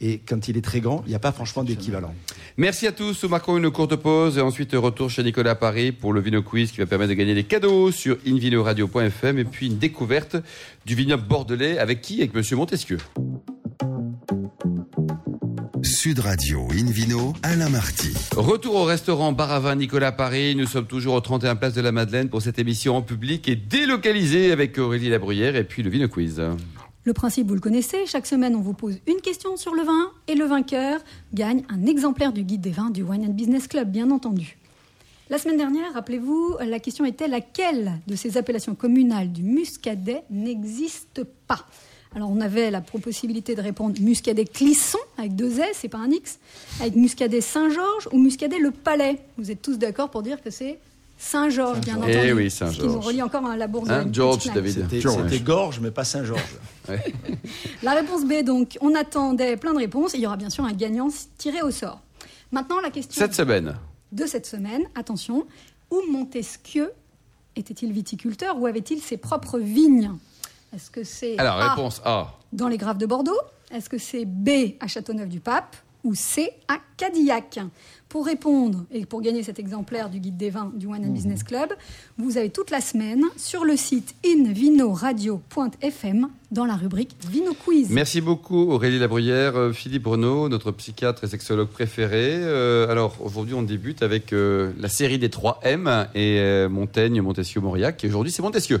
et 0.00 0.18
quand 0.18 0.48
il 0.48 0.56
est 0.56 0.64
très 0.64 0.80
grand, 0.80 1.02
il 1.06 1.10
n'y 1.10 1.14
a 1.14 1.20
pas 1.20 1.32
franchement 1.32 1.62
d'équivalent. 1.62 2.14
Merci 2.56 2.86
à 2.86 2.92
tous. 2.92 3.22
Nous 3.22 3.28
marquons 3.28 3.56
une 3.56 3.70
courte 3.70 3.96
pause 3.96 4.38
et 4.38 4.40
ensuite 4.40 4.72
retour 4.74 5.08
chez 5.08 5.22
Nicolas 5.22 5.52
à 5.52 5.54
Paris 5.54 5.92
pour 5.92 6.12
le 6.12 6.20
Vino 6.20 6.42
Quiz 6.42 6.72
qui 6.72 6.78
va 6.78 6.86
permettre 6.86 7.10
de 7.10 7.14
gagner 7.14 7.34
des 7.34 7.44
cadeaux 7.44 7.90
sur 7.90 8.18
invinoradio.fm 8.26 9.38
et 9.38 9.44
puis 9.44 9.66
une 9.66 9.78
découverte 9.78 10.36
du 10.84 10.94
vignoble 10.94 11.24
bordelais 11.24 11.78
avec 11.78 12.00
qui? 12.00 12.18
Avec 12.18 12.34
Monsieur 12.34 12.56
Montesquieu. 12.56 12.98
Sud 15.82 16.18
Radio 16.18 16.68
Invino, 16.72 17.32
Alain 17.42 17.68
Marty. 17.68 18.12
Retour 18.36 18.74
au 18.74 18.84
restaurant 18.84 19.32
Bar 19.32 19.52
à 19.52 19.60
vin 19.60 19.74
Nicolas 19.74 20.12
Paris. 20.12 20.54
Nous 20.54 20.66
sommes 20.66 20.86
toujours 20.86 21.14
au 21.14 21.20
31 21.20 21.56
Place 21.56 21.74
de 21.74 21.80
la 21.80 21.92
Madeleine 21.92 22.28
pour 22.28 22.42
cette 22.42 22.58
émission 22.58 22.96
en 22.96 23.02
public 23.02 23.48
et 23.48 23.56
délocalisée 23.56 24.52
avec 24.52 24.76
Aurélie 24.78 25.08
Labruyère 25.08 25.56
et 25.56 25.64
puis 25.64 25.82
le 25.82 25.90
Vino 25.90 26.08
Quiz. 26.08 26.42
Le 27.06 27.12
principe, 27.12 27.48
vous 27.48 27.54
le 27.54 27.60
connaissez. 27.60 28.06
Chaque 28.06 28.26
semaine, 28.26 28.56
on 28.56 28.62
vous 28.62 28.72
pose 28.72 28.98
une 29.06 29.20
question 29.20 29.58
sur 29.58 29.74
le 29.74 29.82
vin 29.82 30.10
et 30.26 30.34
le 30.34 30.46
vainqueur 30.46 31.00
gagne 31.34 31.62
un 31.68 31.84
exemplaire 31.84 32.32
du 32.32 32.44
guide 32.44 32.62
des 32.62 32.70
vins 32.70 32.88
du 32.88 33.02
Wine 33.02 33.26
and 33.26 33.34
Business 33.34 33.68
Club, 33.68 33.90
bien 33.90 34.10
entendu. 34.10 34.56
La 35.28 35.36
semaine 35.36 35.58
dernière, 35.58 35.92
rappelez-vous, 35.92 36.56
la 36.66 36.78
question 36.78 37.04
était 37.04 37.28
laquelle 37.28 37.92
de 38.06 38.16
ces 38.16 38.38
appellations 38.38 38.74
communales 38.74 39.30
du 39.30 39.42
muscadet 39.42 40.22
n'existe 40.30 41.24
pas? 41.46 41.66
Alors, 42.16 42.30
on 42.30 42.40
avait 42.40 42.70
la 42.70 42.80
possibilité 42.80 43.54
de 43.54 43.60
répondre 43.60 44.00
muscadet 44.00 44.46
Clisson 44.46 44.98
avec 45.18 45.36
deux 45.36 45.60
S, 45.60 45.78
c'est 45.80 45.88
pas 45.88 45.98
un 45.98 46.10
X, 46.10 46.38
avec 46.80 46.94
muscadet 46.94 47.42
Saint-Georges 47.42 48.08
ou 48.12 48.18
muscadet 48.18 48.58
Le 48.58 48.70
Palais. 48.70 49.18
Vous 49.36 49.50
êtes 49.50 49.60
tous 49.60 49.76
d'accord 49.76 50.08
pour 50.08 50.22
dire 50.22 50.40
que 50.40 50.48
c'est 50.48 50.78
Saint-Georges, 51.16 51.80
bien 51.80 51.94
Saint-Georges. 51.94 52.14
entendu. 52.16 52.28
Eh 52.28 52.32
oui, 52.32 52.50
Ce 52.50 52.58
qui 52.58 52.64
nous 52.64 52.72
Saint-Georges. 52.76 53.06
relie 53.06 53.22
encore 53.22 53.46
à 53.46 53.56
la 53.56 53.66
Bourgogne. 53.66 53.92
Hein, 53.92 54.08
George, 54.12 54.50
David. 54.52 54.86
C'était 54.90 55.40
Gorge, 55.40 55.80
mais 55.80 55.90
pas 55.90 56.04
Saint-Georges. 56.04 56.56
La 57.82 57.92
réponse 57.94 58.24
B, 58.24 58.42
donc, 58.44 58.76
on 58.80 58.94
attendait 58.94 59.56
plein 59.56 59.72
de 59.72 59.78
réponses. 59.78 60.12
Il 60.14 60.20
y 60.20 60.26
aura 60.26 60.36
bien 60.36 60.50
sûr 60.50 60.64
un 60.64 60.72
gagnant 60.72 61.08
tiré 61.38 61.62
au 61.62 61.70
sort. 61.70 62.00
Maintenant, 62.52 62.80
la 62.80 62.90
question 62.90 63.18
Cette 63.20 63.34
semaine. 63.34 63.76
de 64.12 64.26
cette 64.26 64.46
semaine, 64.46 64.82
attention, 64.94 65.46
où 65.90 66.00
Montesquieu 66.10 66.92
était-il 67.56 67.92
viticulteur 67.92 68.58
ou 68.60 68.66
avait-il 68.66 69.00
ses 69.00 69.16
propres 69.16 69.58
vignes? 69.58 70.12
Est-ce 70.74 70.90
que 70.90 71.04
c'est 71.04 71.38
Alors, 71.38 71.54
A, 71.60 71.74
réponse 71.74 72.02
A. 72.04 72.34
dans 72.52 72.68
les 72.68 72.76
Graves 72.76 72.98
de 72.98 73.06
Bordeaux? 73.06 73.38
Est-ce 73.70 73.88
que 73.88 73.98
c'est 73.98 74.24
B, 74.24 74.74
à 74.80 74.86
Châteauneuf-du-Pape? 74.88 75.76
Ou 76.04 76.14
C, 76.14 76.50
à 76.68 76.78
Cadillac 76.96 77.58
Pour 78.08 78.26
répondre 78.26 78.84
et 78.92 79.06
pour 79.06 79.22
gagner 79.22 79.42
cet 79.42 79.58
exemplaire 79.58 80.10
du 80.10 80.20
guide 80.20 80.36
des 80.36 80.50
vins 80.50 80.70
du 80.76 80.86
Wine 80.86 81.06
and 81.06 81.12
Business 81.12 81.42
Club, 81.42 81.70
vous 82.18 82.36
avez 82.36 82.50
toute 82.50 82.70
la 82.70 82.80
semaine 82.80 83.24
sur 83.36 83.64
le 83.64 83.76
site 83.76 84.14
invinoradio.fm 84.24 86.28
dans 86.52 86.66
la 86.66 86.76
rubrique 86.76 87.16
Vino 87.28 87.54
Quiz. 87.54 87.90
Merci 87.90 88.20
beaucoup 88.20 88.70
Aurélie 88.70 88.98
Labruyère, 88.98 89.56
euh, 89.56 89.72
Philippe 89.72 90.06
Renaud, 90.06 90.48
notre 90.48 90.70
psychiatre 90.70 91.24
et 91.24 91.26
sexologue 91.26 91.68
préféré. 91.68 92.34
Euh, 92.34 92.88
alors 92.88 93.16
aujourd'hui 93.20 93.54
on 93.54 93.62
débute 93.62 94.02
avec 94.02 94.32
euh, 94.32 94.72
la 94.78 94.88
série 94.88 95.18
des 95.18 95.30
3 95.30 95.60
M 95.64 96.06
et 96.14 96.38
euh, 96.38 96.68
Montaigne, 96.68 97.20
Montesquieu, 97.22 97.60
Mauriac. 97.60 98.04
Et 98.04 98.08
aujourd'hui 98.08 98.30
c'est 98.30 98.42
Montesquieu. 98.42 98.80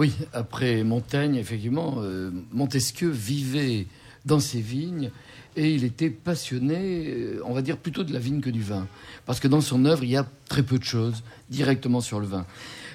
Oui, 0.00 0.14
après 0.32 0.82
Montaigne, 0.82 1.36
effectivement, 1.36 1.96
euh, 1.98 2.30
Montesquieu 2.52 3.10
vivait 3.10 3.86
dans 4.24 4.40
ses 4.40 4.60
vignes 4.60 5.10
et 5.56 5.74
il 5.74 5.84
était 5.84 6.10
passionné, 6.10 7.08
euh, 7.08 7.42
on 7.44 7.52
va 7.52 7.62
dire 7.62 7.76
plutôt 7.76 8.04
de 8.04 8.12
la 8.12 8.18
vigne 8.18 8.40
que 8.40 8.50
du 8.50 8.62
vin. 8.62 8.86
Parce 9.26 9.40
que 9.40 9.48
dans 9.48 9.60
son 9.60 9.84
œuvre, 9.84 10.04
il 10.04 10.10
y 10.10 10.16
a 10.16 10.26
très 10.48 10.62
peu 10.62 10.78
de 10.78 10.84
choses 10.84 11.22
directement 11.48 12.00
sur 12.00 12.20
le 12.20 12.26
vin. 12.26 12.46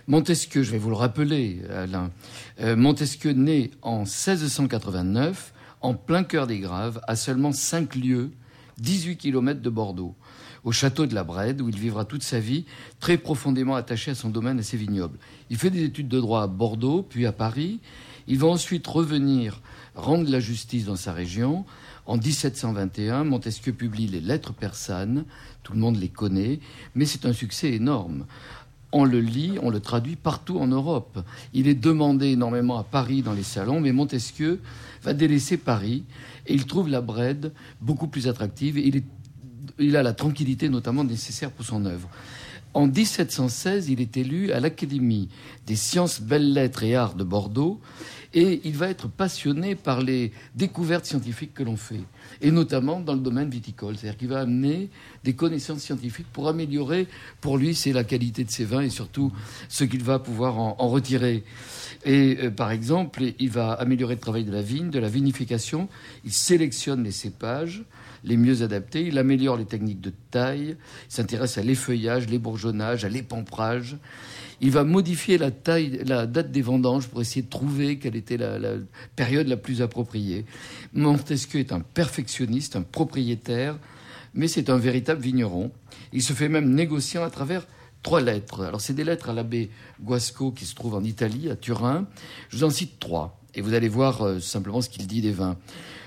Montesquieu, 0.08 0.64
je 0.64 0.72
vais 0.72 0.78
vous 0.78 0.90
le 0.90 0.96
rappeler, 0.96 1.62
Alain, 1.70 2.12
euh, 2.62 2.76
Montesquieu 2.76 3.32
naît 3.32 3.72
en 3.82 4.00
1689, 4.00 5.54
en 5.82 5.94
plein 5.96 6.24
cœur 6.24 6.48
des 6.48 6.60
Graves, 6.60 7.02
à 7.08 7.16
seulement 7.16 7.52
5 7.52 7.96
lieues, 7.96 8.32
18 8.78 9.18
kilomètres 9.18 9.62
de 9.62 9.70
Bordeaux, 9.70 10.16
au 10.64 10.72
château 10.72 11.06
de 11.06 11.16
la 11.16 11.24
Brède, 11.24 11.62
où 11.62 11.70
il 11.70 11.78
vivra 11.78 12.06
toute 12.06 12.24
sa 12.24 12.40
vie, 12.40 12.66
très 13.00 13.18
profondément 13.18 13.76
attaché 13.76 14.12
à 14.12 14.16
son 14.16 14.30
domaine 14.30 14.60
et 14.60 14.64
ses 14.64 14.78
vignobles. 14.78 15.18
Il 15.50 15.58
fait 15.58 15.70
des 15.70 15.84
études 15.84 16.08
de 16.08 16.20
droit 16.20 16.44
à 16.44 16.48
Bordeaux, 16.48 17.06
puis 17.08 17.26
à 17.26 17.32
Paris. 17.32 17.80
Il 18.28 18.40
va 18.40 18.48
ensuite 18.48 18.88
revenir 18.88 19.62
rendre 19.96 20.30
la 20.30 20.40
justice 20.40 20.86
dans 20.86 20.96
sa 20.96 21.14
région. 21.14 21.66
En 22.06 22.18
1721, 22.18 23.24
Montesquieu 23.24 23.74
publie 23.74 24.08
les 24.08 24.22
Lettres 24.22 24.54
persanes. 24.54 25.26
Tout 25.64 25.74
le 25.74 25.80
monde 25.80 25.98
les 25.98 26.10
connaît, 26.10 26.60
mais 26.94 27.06
c'est 27.06 27.26
un 27.26 27.34
succès 27.34 27.74
énorme. 27.74 28.26
On 28.92 29.04
le 29.04 29.20
lit, 29.20 29.58
on 29.62 29.70
le 29.70 29.80
traduit 29.80 30.16
partout 30.16 30.58
en 30.58 30.68
Europe. 30.68 31.20
Il 31.54 31.68
est 31.68 31.76
demandé 31.76 32.28
énormément 32.28 32.78
à 32.78 32.84
Paris 32.84 33.22
dans 33.24 33.34
les 33.34 33.44
salons, 33.44 33.82
mais 33.82 33.92
Montesquieu 33.92 34.62
va 35.04 35.14
délaisser 35.14 35.58
Paris 35.58 36.04
et 36.48 36.54
il 36.54 36.66
trouve 36.66 36.88
la 36.88 37.02
Brède 37.02 37.52
beaucoup 37.82 38.08
plus 38.08 38.28
attractive. 38.28 38.78
Et 38.78 39.04
il, 39.80 39.98
a 39.98 40.04
la 40.04 40.14
tranquillité 40.14 40.70
notamment 40.70 41.04
nécessaire 41.04 41.52
pour 41.52 41.66
son 41.66 41.86
œuvre. 41.86 42.10
En 42.76 42.88
1716, 42.88 43.88
il 43.88 44.02
est 44.02 44.18
élu 44.18 44.52
à 44.52 44.60
l'Académie 44.60 45.30
des 45.66 45.78
sciences, 45.78 46.20
belles-lettres 46.20 46.84
et 46.84 46.94
arts 46.94 47.16
de 47.16 47.24
Bordeaux 47.24 47.80
et 48.34 48.60
il 48.66 48.76
va 48.76 48.90
être 48.90 49.08
passionné 49.08 49.76
par 49.76 50.02
les 50.02 50.34
découvertes 50.56 51.06
scientifiques 51.06 51.54
que 51.54 51.64
l'on 51.64 51.78
fait, 51.78 52.02
et 52.42 52.52
notamment 52.52 53.00
dans 53.00 53.14
le 53.14 53.22
domaine 53.22 53.50
viticole. 53.50 53.96
C'est-à-dire 53.96 54.18
qu'il 54.18 54.28
va 54.28 54.42
amener 54.42 54.90
des 55.24 55.34
connaissances 55.34 55.80
scientifiques 55.80 56.28
pour 56.34 56.50
améliorer, 56.50 57.08
pour 57.40 57.58
lui, 57.58 57.74
c'est 57.74 57.94
la 57.94 58.04
qualité 58.04 58.44
de 58.44 58.52
ses 58.52 58.66
vins 58.66 58.82
et 58.82 58.90
surtout 58.90 59.32
ce 59.70 59.86
qu'il 59.86 60.04
va 60.04 60.20
pouvoir 60.20 60.60
en, 60.60 60.90
retirer. 60.90 61.46
Et 62.04 62.38
euh, 62.42 62.52
par 62.52 62.72
exemple, 62.72 63.24
il 63.40 63.50
va 63.50 63.72
améliorer 63.72 64.16
le 64.16 64.20
travail 64.20 64.44
de 64.44 64.52
la 64.52 64.62
vigne, 64.62 64.90
de 64.90 65.00
la 65.00 65.10
vinification. 65.10 65.88
Il 66.26 66.34
sélectionne 66.34 67.06
les 67.06 67.12
cépages 67.12 67.86
les 68.26 68.38
mieux 68.38 68.64
adaptés. 68.64 69.06
Il 69.06 69.18
améliore 69.18 69.56
les 69.56 69.66
techniques 69.66 70.02
de 70.02 70.12
taille. 70.32 70.76
Il 71.10 71.14
s'intéresse 71.14 71.58
à 71.58 71.64
l'effeuillage, 71.64 72.28
l'ébourgeonnage, 72.28 73.06
à 73.06 73.10
l'épamprage. 73.10 73.98
Il 74.62 74.72
va 74.72 74.84
modifier 74.84 75.38
la 75.38 75.52
taille, 75.52 76.02
la 76.06 76.26
date 76.26 76.52
des 76.52 76.62
vendanges 76.62 77.08
pour 77.08 77.22
essayer 77.22 77.42
de 77.42 77.50
trouver 77.50 78.00
quelle 78.00 78.16
était 78.16 78.38
la, 78.38 78.58
la 78.58 78.74
période 79.16 79.48
la 79.48 79.58
plus 79.58 79.82
appropriée. 79.82 80.46
Montesquieu 80.94 81.60
est 81.60 81.72
un 81.72 81.82
perfectionniste, 81.82 82.76
un 82.76 82.82
propriétaire, 82.82 83.78
mais 84.34 84.48
c'est 84.48 84.70
un 84.70 84.78
véritable 84.78 85.22
vigneron. 85.22 85.72
Il 86.14 86.24
se 86.24 86.34
fait 86.34 86.50
même 86.50 86.74
négociant 86.74 87.24
à 87.24 87.30
travers 87.30 87.68
trois 88.02 88.22
lettres. 88.22 88.64
Alors, 88.64 88.82
c'est 88.82 88.94
des 88.94 89.04
lettres 89.04 89.30
à 89.30 89.34
l'abbé 89.34 89.70
Guasco 90.02 90.52
qui 90.52 90.66
se 90.66 90.76
trouve 90.76 90.96
en 90.96 91.04
Italie, 91.04 91.50
à 91.50 91.56
Turin. 91.56 92.08
Je 92.50 92.58
vous 92.58 92.64
en 92.64 92.70
cite 92.70 93.00
trois. 93.00 93.42
Et 93.56 93.62
vous 93.62 93.74
allez 93.74 93.88
voir 93.88 94.22
euh, 94.22 94.40
simplement 94.40 94.82
ce 94.82 94.90
qu'il 94.90 95.08
dit 95.08 95.22
des 95.22 95.32
vins. 95.32 95.58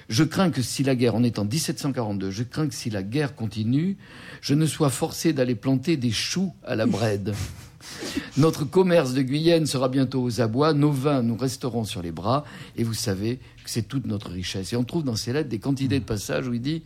Je 0.09 0.25
crains 0.25 0.51
que 0.51 0.63
si 0.63 0.83
la 0.83 0.95
guerre, 0.95 1.15
on 1.15 1.23
est 1.23 1.39
en 1.39 1.45
1742, 1.45 2.31
je 2.31 2.43
crains 2.43 2.67
que 2.67 2.75
si 2.75 2.89
la 2.89 3.03
guerre 3.03 3.35
continue, 3.35 3.97
je 4.41 4.55
ne 4.55 4.65
sois 4.67 4.89
forcé 4.91 5.33
d'aller 5.33 5.55
planter 5.55 5.97
des 5.97 6.11
choux 6.11 6.53
à 6.65 6.77
la 6.77 6.87
brède. 6.87 7.35
Notre 8.39 8.65
commerce 8.65 9.13
de 9.13 9.23
Guyenne 9.23 9.67
sera 9.67 9.89
bientôt 9.89 10.23
aux 10.23 10.41
abois, 10.41 10.73
nos 10.73 10.91
vins 10.91 11.23
nous 11.23 11.37
resteront 11.37 11.85
sur 11.85 12.03
les 12.03 12.13
bras, 12.13 12.45
et 12.77 12.85
vous 12.85 12.95
savez 12.95 13.37
que 13.65 13.71
c'est 13.71 13.83
toute 13.83 14.07
notre 14.07 14.31
richesse. 14.31 14.73
Et 14.73 14.77
on 14.77 14.85
trouve 14.85 15.05
dans 15.05 15.17
ces 15.17 15.33
lettres 15.33 15.49
des 15.49 15.59
quantités 15.59 16.01
de 16.01 16.05
passages 16.05 16.49
où 16.49 16.55
il 16.55 16.61
dit 16.61 16.83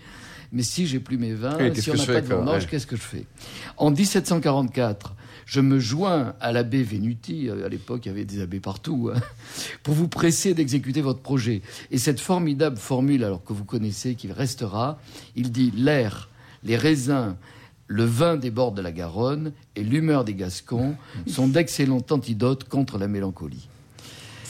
mais 0.53 0.63
si 0.63 0.87
j'ai 0.87 1.01
plus 1.01 1.17
mes 1.17 1.33
vins, 1.33 1.57
Oui, 1.59 1.71
qu'est-ce 1.73 1.83
si 1.83 1.91
on 1.91 1.95
n'a 1.95 2.05
pas 2.07 2.21
de 2.21 2.27
vendange, 2.27 2.63
ouais. 2.65 2.69
qu'est-ce 2.71 2.87
que 2.87 2.97
je 2.97 3.03
fais? 3.03 3.25
En 3.79 3.91
1744, 3.91 5.15
je 5.53 5.61
me 5.61 5.79
joins 5.79 6.33
à 6.41 6.51
l'abbé 6.51 6.83
Venuti, 6.83 7.51
euh, 7.51 7.67
à 7.67 7.69
l'époque 7.69 8.07
il 8.07 8.09
y 8.09 8.11
avait 8.11 8.25
des 8.25 8.41
abbés 8.41 8.59
partout, 8.59 9.11
hein, 9.15 9.21
pour 9.83 9.93
vous 9.93 10.09
presser 10.09 10.55
d'exécuter 10.55 11.03
votre 11.03 11.21
projet. 11.21 11.61
Et 11.91 11.99
cette 11.99 12.21
formidable 12.21 12.79
formule, 12.79 13.23
alors 13.23 13.45
que 13.45 13.53
vous 13.53 13.67
connaissez, 13.67 14.15
qui 14.15 14.33
restera, 14.33 14.99
il 15.37 15.53
dit 15.53 15.71
l'air, 15.77 16.31
les 16.65 16.79
raisins, 16.79 17.37
le 17.87 18.05
vin 18.05 18.37
des 18.37 18.51
bords 18.51 18.73
de 18.73 18.81
la 18.81 18.93
Garonne 18.93 19.53
et 19.77 19.83
l'humeur 19.83 20.25
des 20.25 20.33
Gascons 20.33 20.97
sont 21.27 21.49
d'excellents 21.49 22.07
antidotes 22.09 22.65
contre 22.65 22.97
la 22.97 23.07
mélancolie. 23.07 23.69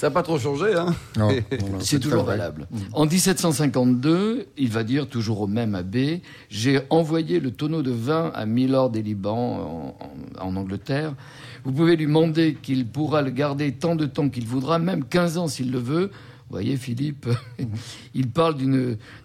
Ça 0.03 0.09
n'a 0.09 0.15
pas 0.15 0.25
trop 0.25 0.37
changé, 0.37 0.75
hein 0.75 0.97
C'est 1.79 2.01
toujours 2.01 2.25
valable. 2.25 2.67
En 2.93 3.07
1752, 3.07 4.47
il 4.59 4.69
va 4.69 4.83
dire, 4.83 5.07
toujours 5.07 5.43
au 5.43 5.47
même 5.47 5.77
abbé, 5.77 6.23
j'ai 6.51 6.81
envoyé 6.91 7.39
le 7.39 7.53
tonneau 7.53 7.83
de 7.83 7.93
vin 7.93 8.33
à 8.35 8.45
Milord 8.45 8.91
des 8.91 9.01
Liban 9.01 9.95
en, 10.41 10.43
en- 10.43 10.45
en 10.49 10.57
Angleterre. 10.57 11.15
Vous 11.63 11.71
pouvez 11.71 11.95
lui 11.95 12.07
demander 12.07 12.59
qu'il 12.61 12.85
pourra 12.89 13.23
le 13.23 13.31
garder 13.31 13.71
tant 13.71 13.95
de 13.95 14.07
temps 14.07 14.29
qu'il 14.29 14.45
voudra, 14.45 14.81
même 14.81 15.05
15 15.05 15.39
ans 15.39 15.47
s'il 15.47 15.71
le 15.71 15.79
veut. 15.79 16.07
Vous 16.09 16.57
voyez, 16.59 16.77
Philippe, 16.77 17.29
il 18.15 18.29
parle 18.29 18.57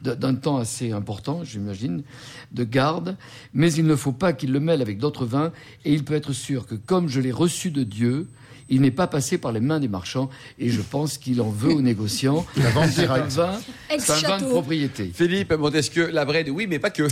d'un 0.03 0.35
temps 0.35 0.57
assez 0.57 0.91
important, 0.91 1.43
j'imagine, 1.43 2.03
de 2.51 2.63
garde, 2.63 3.17
mais 3.51 3.73
il 3.73 3.87
ne 3.87 3.95
faut 3.95 4.11
pas 4.11 4.31
qu'il 4.31 4.51
le 4.51 4.59
mêle 4.59 4.83
avec 4.83 4.99
d'autres 4.99 5.25
vins, 5.25 5.51
et 5.85 5.93
il 5.93 6.03
peut 6.03 6.13
être 6.13 6.33
sûr 6.33 6.67
que 6.67 6.75
comme 6.75 7.09
je 7.09 7.19
l'ai 7.19 7.31
reçu 7.31 7.71
de 7.71 7.81
Dieu, 7.81 8.27
il 8.69 8.81
n'est 8.81 8.91
pas 8.91 9.07
passé 9.07 9.37
par 9.37 9.51
les 9.51 9.59
mains 9.59 9.79
des 9.79 9.87
marchands, 9.87 10.29
et 10.59 10.69
je 10.69 10.81
pense 10.81 11.17
qu'il 11.17 11.41
en 11.41 11.49
veut 11.49 11.73
aux 11.73 11.81
négociants. 11.81 12.45
La 12.57 12.69
vente 12.69 12.89
C'est 12.91 13.03
un 13.07 13.13
directe. 13.15 13.31
vin, 13.33 13.51
c'est 13.99 14.25
un 14.25 14.29
vin 14.29 14.37
de 14.39 14.45
propriété. 14.49 15.11
Philippe 15.13 15.53
Montesquieu, 15.53 16.09
la 16.11 16.25
Brède, 16.25 16.49
oui, 16.49 16.67
mais 16.69 16.79
pas 16.79 16.89
que. 16.89 17.03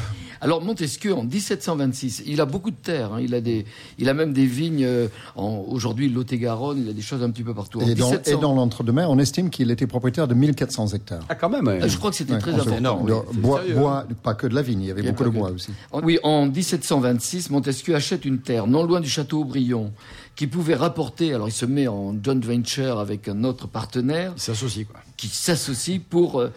Alors 0.42 0.62
Montesquieu, 0.64 1.14
en 1.16 1.24
1726, 1.24 2.24
il 2.26 2.42
a 2.42 2.46
beaucoup 2.46 2.72
de 2.72 2.76
terres. 2.76 3.14
hein. 3.14 3.20
Il 3.22 3.34
a 3.34 3.42
des, 3.42 3.66
il 3.98 4.10
a 4.10 4.14
même 4.14 4.34
des 4.34 4.46
vignes. 4.46 4.84
euh, 4.86 5.08
en- 5.36 5.64
Aujourd'hui, 5.68 6.10
Lot-et-Garonne, 6.10 6.82
il 6.84 6.90
a 6.90 6.94
des 6.94 7.02
choses 7.02 7.24
un 7.24 7.30
petit 7.32 7.44
peu 7.44 7.53
partout. 7.53 7.79
En 7.79 7.88
Et 7.88 7.96
dans, 7.96 8.12
1700 8.12 8.38
et 8.38 8.42
dans 8.42 8.53
l'entre-deux-mer, 8.53 9.10
on 9.10 9.18
estime 9.18 9.50
qu'il 9.50 9.72
était 9.72 9.88
propriétaire 9.88 10.27
de 10.27 10.34
1400 10.34 10.88
hectares. 10.90 11.24
Ah, 11.29 11.36
quand 11.36 11.50
même. 11.50 11.66
ouais. 11.68 11.79
Ah, 11.82 11.88
je 11.88 11.98
crois 11.98 12.12
que 12.12 12.18
c'était 12.18 12.34
Ouais, 12.34 12.40
très 12.40 12.53
important. 12.53 12.77
énorme, 12.77 13.01
oui. 13.10 13.38
bois, 13.40 13.60
sérieux, 13.62 13.75
bois, 13.75 14.06
pas 14.24 14.34
que 14.36 14.48
de 14.48 14.53
la 14.56 14.62
vigne, 14.62 14.82
il 14.82 14.88
y 14.88 14.92
avait 14.92 15.01
Il 15.01 15.06
y 15.06 15.10
a 15.10 15.12
beaucoup 15.14 15.24
de 15.24 15.29
bois 15.29 15.51
aussi. 15.51 15.72
En- 15.92 16.01
Oui, 16.03 16.20
en 16.24 16.46
1726, 16.48 17.50
Montesquieu 17.50 17.96
achète 17.96 18.25
une 18.25 18.40
terre 18.40 18.68
non 18.68 18.84
loin 18.84 19.00
du 19.00 19.10
château 19.10 19.42
Aubryon 19.42 19.92
qui 20.36 20.48
pouvait 20.48 20.76
rapporter. 20.76 21.34
Alors 21.34 21.48
il 21.48 21.54
se 21.54 21.66
met 21.66 21.88
en 21.88 22.16
joint 22.22 22.40
venture 22.40 23.00
avec 23.00 23.28
un 23.28 23.44
autre 23.44 23.68
partenaire 23.68 24.34
Il 24.36 24.42
s'associe, 24.42 24.86
quoi. 24.86 25.00
qui 25.18 25.28
s'associent 25.28 26.02
pour 26.10 26.40
euh, 26.40 26.52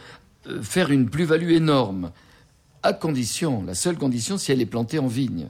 euh, 0.49 0.62
faire 0.62 0.91
une 0.91 1.09
plus-value 1.09 1.53
énorme, 1.53 2.11
à 2.83 2.93
condition, 2.93 3.64
la 3.64 3.75
seule 3.75 3.97
condition, 3.97 4.38
si 4.38 4.53
elle 4.53 4.61
est 4.61 4.67
plantée 4.67 4.99
en 4.99 5.09
vigne. 5.09 5.49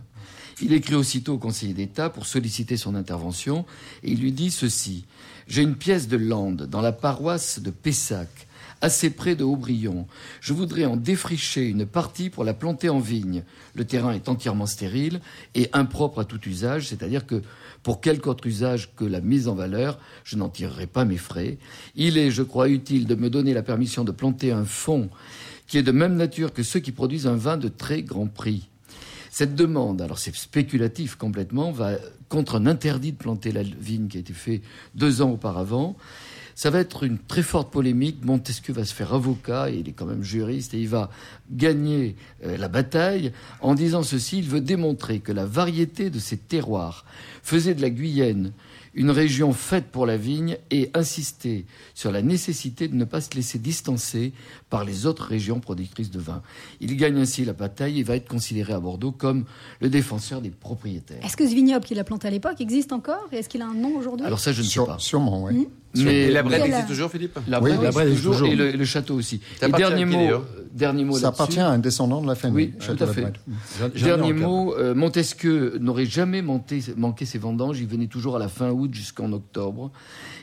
Il 0.61 0.73
écrit 0.73 0.97
aussitôt 0.97 1.35
au 1.35 1.39
conseiller 1.39 1.75
d'État 1.75 2.11
pour 2.11 2.27
solliciter 2.27 2.77
son 2.77 2.95
intervention 2.95 3.65
et 4.03 4.11
il 4.11 4.21
lui 4.21 4.33
dit 4.33 4.51
ceci 4.51 5.05
J'ai 5.47 5.63
une 5.63 5.77
pièce 5.77 6.09
de 6.09 6.17
lande 6.17 6.67
dans 6.67 6.81
la 6.81 6.93
paroisse 6.93 7.61
de 7.61 7.71
Pessac, 7.71 8.48
assez 8.81 9.11
près 9.11 9.35
de 9.35 9.45
Aubryon. 9.45 10.07
Je 10.41 10.53
voudrais 10.53 10.85
en 10.85 10.97
défricher 10.97 11.67
une 11.67 11.87
partie 11.87 12.31
pour 12.31 12.45
la 12.45 12.55
planter 12.55 12.89
en 12.89 13.01
vigne. 13.01 13.43
Le 13.75 13.85
terrain 13.85 14.13
est 14.13 14.29
entièrement 14.29 14.67
stérile 14.67 15.21
et 15.55 15.69
impropre 15.73 16.21
à 16.21 16.25
tout 16.25 16.41
usage, 16.49 16.89
c'est-à-dire 16.89 17.27
que 17.27 17.43
pour 17.83 18.01
quelque 18.01 18.29
autre 18.29 18.47
usage 18.47 18.95
que 18.97 19.05
la 19.05 19.21
mise 19.21 19.49
en 19.49 19.55
valeur, 19.55 19.99
je 20.25 20.37
n'en 20.37 20.49
tirerai 20.49 20.87
pas 20.87 21.05
mes 21.05 21.17
frais. 21.17 21.59
Il 21.95 22.19
est, 22.19 22.31
je 22.31 22.43
crois, 22.43 22.69
utile 22.69 23.07
de 23.07 23.15
me 23.15 23.31
donner 23.31 23.55
la 23.55 23.63
permission 23.63 24.05
de 24.05 24.13
planter 24.13 24.53
un 24.53 24.65
fonds 24.65 25.11
qui 25.67 25.79
est 25.79 25.83
de 25.83 25.93
même 25.93 26.17
nature 26.17 26.53
que 26.53 26.63
ceux 26.63 26.81
qui 26.81 26.93
produisent 26.93 27.27
un 27.27 27.37
vin 27.37 27.57
de 27.57 27.69
très 27.69 28.03
grand 28.03 28.27
prix. 28.27 28.69
Cette 29.31 29.55
demande, 29.55 30.01
alors 30.01 30.19
c'est 30.19 30.35
spéculatif 30.35 31.15
complètement, 31.15 31.71
va 31.71 31.93
contre 32.29 32.57
un 32.57 32.67
interdit 32.67 33.13
de 33.13 33.19
planter 33.19 33.53
la 33.53 33.63
vigne 33.63 34.09
qui 34.09 34.17
a 34.17 34.21
été 34.21 34.33
fait 34.33 34.63
deux 34.95 35.23
ans 35.23 35.31
auparavant. 35.31 35.97
Ça 36.59 36.71
va 36.71 36.81
être 36.81 37.05
une 37.05 37.19
très 37.19 37.45
forte 37.45 37.71
polémique. 37.71 38.25
Montesquieu 38.25 38.75
va 38.75 38.85
se 38.85 38.93
faire 38.93 39.15
avocat, 39.15 39.71
il 39.71 39.89
est 39.89 39.93
quand 39.93 40.07
même 40.07 40.25
juriste, 40.25 40.75
et 40.75 40.81
il 40.81 40.89
va 40.89 41.09
gagner 41.53 42.17
euh, 42.45 42.57
la 42.57 42.67
bataille 42.67 43.33
en 43.61 43.75
disant 43.75 44.03
ceci. 44.03 44.39
Il 44.39 44.49
veut 44.49 44.61
démontrer 44.61 45.21
que 45.21 45.31
la 45.31 45.47
variété 45.47 46.11
de 46.11 46.19
ces 46.19 46.37
terroirs 46.37 47.05
faisait 47.45 47.77
de 47.77 47.81
la 47.81 47.91
Guyenne 47.91 48.53
une 48.95 49.13
région 49.13 49.53
faite 49.53 49.87
pour 49.93 50.05
la 50.05 50.17
vigne 50.17 50.59
et 50.73 50.91
insister 50.95 51.65
sur 51.95 52.11
la 52.11 52.23
nécessité 52.23 52.89
de 52.89 52.97
ne 52.97 53.05
pas 53.05 53.21
se 53.21 53.31
laisser 53.37 53.61
distancer 53.61 54.33
par 54.71 54.85
les 54.85 55.07
autres 55.07 55.25
régions 55.25 55.61
productrices 55.61 56.11
de 56.11 56.19
vin. 56.19 56.43
Il 56.81 56.95
gagne 56.97 57.17
ainsi 57.19 57.45
la 57.45 57.55
bataille 57.55 58.01
et 58.01 58.03
va 58.03 58.17
être 58.17 58.29
considéré 58.29 58.73
à 58.75 58.81
Bordeaux 58.81 59.13
comme 59.13 59.45
le 59.81 59.89
défenseur 59.89 60.41
des 60.43 60.51
propriétaires. 60.51 61.25
Est-ce 61.25 61.37
que 61.37 61.49
ce 61.49 61.55
vignoble 61.55 61.85
qu'il 61.87 61.99
a 61.99 62.05
planté 62.05 62.29
à 62.29 62.31
l'époque 62.31 62.61
existe 62.61 62.93
encore 62.93 63.27
et 63.33 63.37
est-ce 63.37 63.49
qu'il 63.49 63.63
a 63.63 63.67
un 63.67 63.75
nom 63.75 63.97
aujourd'hui? 63.97 64.27
Alors 64.27 64.41
ça, 64.41 64.53
je 64.53 64.61
ne 64.61 64.67
sais 64.67 64.73
Sur- 64.73 64.87
pas. 64.87 64.99
Sûrement, 64.99 65.45
oui. 65.45 65.55
Hmm. 65.55 65.65
Mais 66.05 66.31
la 66.31 66.43
Brède 66.43 66.65
existe 66.67 66.87
toujours, 66.87 67.11
Philippe? 67.11 67.39
La 67.49 67.61
Brède 67.61 67.83
existe 67.83 67.99
existe 67.99 68.25
toujours. 68.25 68.47
et 68.49 68.55
le, 68.55 68.73
le 68.73 68.85
château 68.85 69.15
aussi. 69.15 69.41
Ça 69.59 69.69
et 69.69 69.73
dernier 69.73 70.05
mot, 70.05 70.13
d'ailleurs 70.19 70.45
dernier 70.71 71.05
mot 71.05 71.17
Ça 71.17 71.29
appartient 71.29 71.59
à 71.61 71.71
un 71.71 71.79
descendant 71.79 72.21
de 72.21 72.27
la 72.27 72.35
famille. 72.35 72.75
Oui, 72.79 72.95
tout 72.97 73.03
à 73.03 73.07
fait. 73.07 73.25
Dernier 73.95 74.35
mot, 74.35 74.75
euh, 74.75 74.95
Montesquieu 74.95 75.79
n'aurait 75.81 76.05
jamais 76.05 76.43
monté- 76.43 76.83
manqué 76.97 77.25
ses 77.25 77.39
vendanges. 77.39 77.81
Il 77.81 77.87
venait 77.87 78.07
toujours 78.07 78.37
à 78.37 78.39
la 78.39 78.49
fin 78.49 78.71
août 78.71 78.93
jusqu'en 78.93 79.33
octobre. 79.33 79.91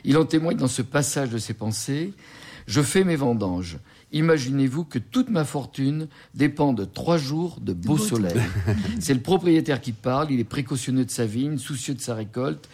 Il 0.04 0.16
en 0.18 0.24
témoigne 0.24 0.56
dans 0.56 0.66
ce 0.66 0.82
passage 0.82 1.30
de 1.30 1.38
ses 1.38 1.54
pensées. 1.54 2.12
Je 2.66 2.82
fais 2.82 3.04
mes 3.04 3.16
vendanges. 3.16 3.78
Imaginez-vous 4.16 4.84
que 4.84 4.98
toute 4.98 5.28
ma 5.28 5.44
fortune 5.44 6.08
dépend 6.34 6.72
de 6.72 6.84
trois 6.86 7.18
jours 7.18 7.58
de 7.60 7.74
beau 7.74 7.98
soleil. 7.98 8.40
C'est 8.98 9.12
le 9.12 9.20
propriétaire 9.20 9.80
qui 9.80 9.92
parle. 9.92 10.30
Il 10.30 10.40
est 10.40 10.44
précautionneux 10.44 11.04
de 11.04 11.10
sa 11.10 11.26
vigne, 11.26 11.58
soucieux 11.58 11.92
de 11.92 12.00
sa 12.00 12.14
récolte, 12.14 12.66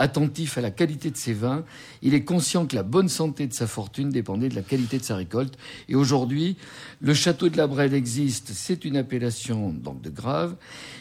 attentif 0.00 0.58
à 0.58 0.60
la 0.60 0.70
qualité 0.70 1.10
de 1.10 1.16
ses 1.16 1.32
vins. 1.32 1.64
Il 2.02 2.14
est 2.14 2.24
conscient 2.24 2.66
que 2.66 2.74
la 2.74 2.82
bonne 2.82 3.08
santé 3.08 3.46
de 3.46 3.52
sa 3.52 3.66
fortune 3.66 4.10
dépendait 4.10 4.48
de 4.48 4.54
la 4.56 4.62
qualité 4.62 4.98
de 4.98 5.04
sa 5.04 5.16
récolte. 5.16 5.54
Et 5.88 5.94
aujourd'hui, 5.94 6.56
le 7.00 7.14
château 7.14 7.48
de 7.48 7.56
la 7.56 7.66
Brède 7.66 7.92
existe. 7.92 8.50
C'est 8.54 8.84
une 8.84 8.96
appellation 8.96 9.70
donc 9.70 10.00
de 10.02 10.10
Grave. 10.10 10.56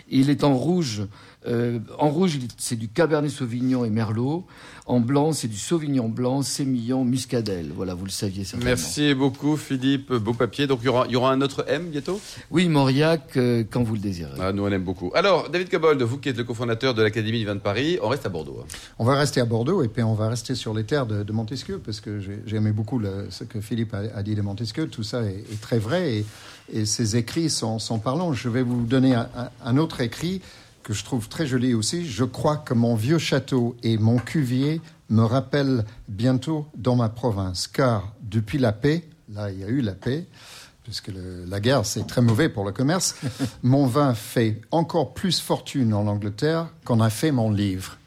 Il 0.09 0.29
est 0.29 0.43
en 0.43 0.55
rouge. 0.55 1.03
euh, 1.47 1.79
en 1.99 2.09
rouge, 2.09 2.39
c'est 2.57 2.75
du 2.75 2.89
Cabernet 2.89 3.31
Sauvignon 3.31 3.85
et 3.85 3.89
Merlot. 3.89 4.45
En 4.87 4.99
blanc, 4.99 5.33
c'est 5.33 5.47
du 5.47 5.55
Sauvignon 5.57 6.09
blanc, 6.09 6.41
Sémillon, 6.41 7.05
Muscadelle. 7.05 7.71
Voilà, 7.75 7.93
vous 7.93 8.05
le 8.05 8.09
saviez 8.11 8.43
certainement. 8.43 8.65
Merci 8.71 9.13
beaucoup, 9.13 9.55
Philippe. 9.55 10.11
Beau 10.11 10.33
papier. 10.33 10.65
Donc, 10.67 10.79
il 10.81 10.85
y 10.85 10.89
aura, 10.89 11.05
il 11.07 11.11
y 11.11 11.15
aura 11.15 11.31
un 11.31 11.41
autre 11.41 11.63
M 11.69 11.89
bientôt? 11.89 12.19
Oui, 12.49 12.67
Mauriac, 12.67 13.37
euh, 13.37 13.63
quand 13.69 13.83
vous 13.83 13.93
le 13.93 13.99
désirez. 13.99 14.31
ah, 14.41 14.51
Nous, 14.51 14.63
on 14.63 14.69
aime 14.71 14.83
beaucoup. 14.83 15.11
Alors, 15.13 15.49
David 15.49 15.69
Cobold, 15.69 16.01
vous 16.01 16.17
qui 16.17 16.29
êtes 16.29 16.37
le 16.37 16.43
cofondateur 16.43 16.95
de 16.95 17.03
l'Académie 17.03 17.39
du 17.39 17.45
vin 17.45 17.55
de 17.55 17.59
Paris, 17.61 17.99
on 18.01 18.09
reste 18.09 18.25
à 18.25 18.29
Bordeaux. 18.29 18.63
On 18.97 19.05
va 19.05 19.15
rester 19.15 19.39
à 19.39 19.45
Bordeaux 19.45 19.81
et 19.83 19.87
puis 19.87 20.03
on 20.03 20.13
va 20.13 20.27
rester 20.29 20.55
sur 20.55 20.73
les 20.73 20.83
terres 20.83 21.05
de, 21.05 21.23
de 21.23 21.31
Montesquieu 21.31 21.79
parce 21.79 22.01
que 22.01 22.19
j'ai 22.19 22.55
aimé 22.55 22.71
beaucoup 22.71 22.99
le- 22.99 23.27
ce 23.29 23.43
que 23.43 23.61
Philippe 23.61 23.93
a, 23.93 23.99
a 24.17 24.23
dit 24.23 24.35
de 24.35 24.41
Montesquieu. 24.41 24.87
Tout 24.87 25.03
ça 25.03 25.21
est, 25.23 25.45
est 25.51 25.61
très 25.61 25.79
vrai 25.79 26.15
et, 26.17 26.25
et 26.73 26.85
ses 26.85 27.15
écrits 27.15 27.49
sont, 27.49 27.79
sont 27.79 27.99
parlants. 27.99 28.33
Je 28.33 28.49
vais 28.49 28.61
vous 28.63 28.83
donner 28.85 29.15
un, 29.15 29.29
un- 29.37 29.49
un 29.63 29.77
autre 29.77 30.01
écrit 30.01 30.41
que 30.83 30.93
je 30.93 31.03
trouve 31.05 31.29
très 31.29 31.45
joli 31.45 31.73
aussi. 31.73 32.05
Je 32.07 32.23
crois 32.25 32.57
que 32.57 32.73
mon 32.73 32.95
vieux 32.95 33.19
château 33.19 33.77
et 33.83 33.97
mon 33.97 34.17
cuvier 34.17 34.81
me 35.09 35.23
rappellent 35.23 35.85
bientôt 36.07 36.67
dans 36.75 36.95
ma 36.95 37.09
province, 37.09 37.67
car 37.67 38.13
depuis 38.21 38.57
la 38.57 38.71
paix, 38.73 39.07
là 39.33 39.49
il 39.51 39.59
y 39.59 39.63
a 39.63 39.67
eu 39.67 39.81
la 39.81 39.93
paix, 39.93 40.25
puisque 40.83 41.07
le- 41.07 41.45
la 41.47 41.59
guerre 41.59 41.85
c'est 41.85 42.05
très 42.05 42.21
mauvais 42.21 42.49
pour 42.49 42.65
le 42.65 42.71
commerce, 42.71 43.15
mon 43.63 43.85
vin 43.85 44.13
fait 44.13 44.59
encore 44.71 45.13
plus 45.13 45.39
fortune 45.39 45.93
en 45.93 46.05
Angleterre 46.07 46.67
qu'en 46.85 46.99
a 46.99 47.09
fait 47.09 47.31
mon 47.31 47.49
livre. 47.51 47.97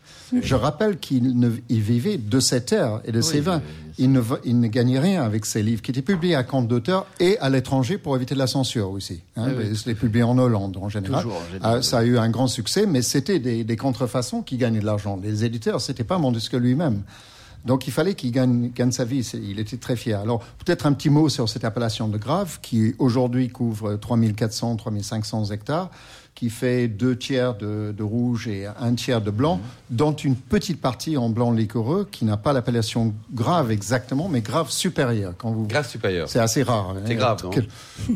Je 0.40 0.54
rappelle 0.54 0.98
qu'il 0.98 1.38
ne- 1.38 1.50
il 1.68 1.80
vivait 1.80 2.16
de 2.18 2.40
ses 2.40 2.64
terres 2.64 3.00
et 3.04 3.12
de 3.12 3.20
ses 3.20 3.40
vins. 3.40 3.60
Il 3.98 4.10
ne, 4.12 4.22
il 4.44 4.58
ne 4.58 4.68
gagnait 4.68 4.98
rien 4.98 5.22
avec 5.22 5.44
ses 5.44 5.62
livres 5.62 5.82
qui 5.82 5.90
étaient 5.90 6.00
publiés 6.00 6.34
à 6.34 6.42
compte 6.44 6.66
d'auteur 6.66 7.06
et 7.20 7.36
à 7.40 7.50
l'étranger 7.50 7.98
pour 7.98 8.16
éviter 8.16 8.34
la 8.34 8.46
censure 8.46 8.90
aussi. 8.90 9.20
Hein, 9.36 9.48
oui. 9.86 9.94
publié 9.94 10.22
en 10.24 10.38
Hollande 10.38 10.78
en 10.80 10.88
général. 10.88 11.22
Toujours, 11.24 11.36
en 11.38 11.52
général, 11.52 11.78
Ah, 11.78 11.82
ça 11.82 11.98
a 11.98 12.04
eu 12.04 12.16
un 12.16 12.30
grand 12.30 12.46
succès, 12.46 12.86
mais 12.86 13.02
c'était 13.02 13.38
des, 13.38 13.64
des 13.64 13.76
contrefaçons 13.76 14.40
qui 14.40 14.56
gagnaient 14.56 14.80
de 14.80 14.86
l'argent. 14.86 15.18
Les 15.22 15.44
éditeurs, 15.44 15.80
c'était 15.82 16.04
pas 16.04 16.16
Montesquieu 16.16 16.58
lui-même. 16.58 17.02
Donc 17.64 17.86
il 17.86 17.92
fallait 17.92 18.14
qu'il 18.14 18.32
gagne, 18.32 18.70
gagne 18.74 18.90
sa 18.90 19.04
vie. 19.04 19.20
Il 19.34 19.60
était 19.60 19.76
très 19.76 19.94
fier. 19.94 20.18
Alors 20.18 20.40
peut-être 20.64 20.86
un 20.86 20.92
petit 20.94 21.10
mot 21.10 21.28
sur 21.28 21.48
cette 21.48 21.64
appellation 21.64 22.08
de 22.08 22.18
Grave 22.18 22.58
qui 22.60 22.94
aujourd'hui 22.98 23.50
couvre 23.50 23.94
3400, 23.96 24.74
3500 24.76 25.44
hectares, 25.52 25.90
qui 26.34 26.50
fait 26.50 26.88
deux 26.88 27.16
tiers 27.16 27.54
de, 27.54 27.94
de 27.96 28.02
rouge 28.02 28.48
et 28.48 28.66
un 28.66 28.94
tiers 28.94 29.20
de 29.20 29.30
blanc, 29.30 29.60
dont 29.90 30.12
une 30.12 30.34
petite 30.34 30.80
partie 30.80 31.16
en 31.16 31.28
blanc 31.28 31.52
liquoreux 31.52 32.08
qui 32.10 32.24
n'a 32.24 32.36
pas 32.36 32.52
l'appellation 32.52 33.14
Grave 33.32 33.70
exactement, 33.70 34.28
mais 34.28 34.40
Grave 34.40 34.70
supérieur. 34.70 35.34
Quand 35.36 35.52
vous 35.52 35.66
Grâce 35.66 35.90
supérieure. 35.90 36.28
c'est 36.28 36.40
assez 36.40 36.62
rare. 36.62 36.96
C'est 37.06 37.12
hein. 37.12 37.16
grave, 37.16 37.44
non 37.44 37.50
Quel- 37.50 37.68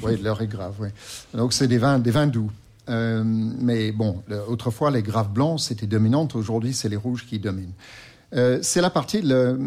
Oui, 0.03 0.21
l'heure 0.21 0.41
est 0.43 0.47
grave, 0.49 0.75
oui. 0.81 0.89
Donc, 1.35 1.53
c'est 1.53 1.69
des 1.69 1.79
vins, 1.79 1.99
des 1.99 2.11
vins 2.11 2.27
doux. 2.27 2.51
Euh, 2.89 3.23
mais 3.25 3.93
bon, 3.93 4.23
autrefois, 4.49 4.91
les 4.91 5.03
graves 5.03 5.31
blancs, 5.33 5.61
c'était 5.61 5.87
dominante. 5.87 6.35
Aujourd'hui, 6.37 6.73
c'est 6.73 6.89
les 6.89 6.97
rouges 6.97 7.27
qui 7.27 7.39
dominent. 7.39 7.73
Euh, 8.35 8.59
c'est 8.61 8.81
la 8.81 8.91
partie 8.91 9.23
le, 9.23 9.59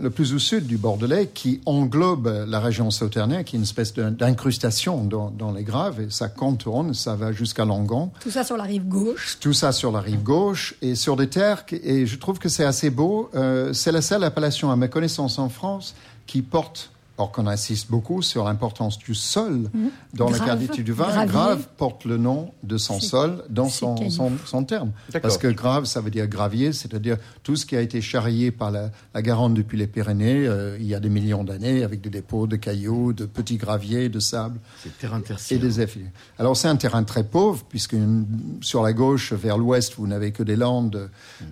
le 0.00 0.10
plus 0.10 0.32
au 0.32 0.38
sud 0.38 0.66
du 0.66 0.76
Bordelais 0.76 1.28
qui 1.34 1.60
englobe 1.66 2.44
la 2.46 2.60
région 2.60 2.90
sauternaise, 2.90 3.44
qui 3.44 3.56
est 3.56 3.58
une 3.58 3.64
espèce 3.64 3.94
d'incrustation 3.94 5.04
dans, 5.04 5.30
dans 5.30 5.52
les 5.52 5.64
graves, 5.64 6.00
et 6.00 6.06
ça 6.10 6.28
contourne, 6.28 6.94
ça 6.94 7.16
va 7.16 7.32
jusqu'à 7.32 7.64
Langon. 7.64 8.12
Tout 8.20 8.30
ça 8.30 8.44
sur 8.44 8.56
la 8.56 8.64
rive 8.64 8.86
gauche. 8.86 9.38
Tout 9.40 9.52
ça 9.52 9.72
sur 9.72 9.90
la 9.90 10.00
rive 10.00 10.22
gauche 10.22 10.76
et 10.82 10.94
sur 10.94 11.16
des 11.16 11.28
terres, 11.28 11.64
et 11.72 12.06
je 12.06 12.16
trouve 12.16 12.38
que 12.38 12.48
c'est 12.48 12.64
assez 12.64 12.90
beau. 12.90 13.28
Euh, 13.34 13.72
c'est 13.72 13.92
la 13.92 14.02
seule 14.02 14.22
appellation, 14.24 14.70
à 14.70 14.76
ma 14.76 14.88
connaissance, 14.88 15.38
en 15.38 15.48
France 15.48 15.94
qui 16.26 16.42
porte, 16.42 16.90
or 17.18 17.32
qu'on 17.32 17.46
insiste 17.46 17.90
beaucoup 17.90 18.22
sur 18.22 18.44
l'importance 18.44 18.98
du 18.98 19.14
sol 19.14 19.70
dans 20.14 20.28
la 20.28 20.38
qualité 20.38 20.82
du 20.82 20.92
vin. 20.92 21.06
gravier. 21.08 21.26
Grave 21.32 21.66
porte 21.76 22.04
le 22.04 22.16
nom 22.18 22.52
de 22.62 22.76
son 22.78 23.00
sol 23.00 23.42
dans 23.48 23.68
son, 23.68 24.10
son, 24.10 24.32
son 24.44 24.64
terme. 24.64 24.92
Parce 25.22 25.38
que 25.38 25.48
grave, 25.48 25.84
ça 25.86 26.00
veut 26.00 26.10
dire 26.10 26.26
gravier, 26.26 26.72
c'est-à-dire 26.72 27.16
tout 27.42 27.56
ce 27.56 27.64
qui 27.66 27.74
a 27.76 27.80
été 27.80 28.00
charrié 28.00 28.50
par 28.50 28.70
la, 28.70 28.90
la 29.14 29.22
Garonne 29.22 29.54
depuis 29.54 29.78
les 29.78 29.86
Pyrénées, 29.86 30.46
euh, 30.46 30.76
il 30.78 30.86
y 30.86 30.94
a 30.94 31.00
des 31.00 31.08
millions 31.08 31.44
d'années, 31.44 31.82
avec 31.84 32.00
des 32.02 32.10
dépôts 32.10 32.46
de 32.46 32.56
cailloux, 32.56 33.12
de 33.12 33.24
petits 33.26 33.56
graviers, 33.56 34.08
de 34.08 34.18
sable 34.20 34.58
C'est 34.82 34.96
terrain 34.98 35.20
et 35.50 35.58
des 35.58 35.80
effets. 35.80 36.12
Alors 36.38 36.56
c'est 36.56 36.68
un 36.68 36.76
terrain 36.76 37.02
très 37.04 37.24
pauvre 37.24 37.64
puisque 37.68 37.92
une- 37.94 38.26
sur 38.60 38.82
la 38.82 38.92
gauche 38.92 39.32
vers 39.32 39.56
l'ouest 39.58 39.94
vous 39.96 40.06
n'avez 40.06 40.32
que 40.32 40.42
des 40.42 40.56
landes 40.56 41.08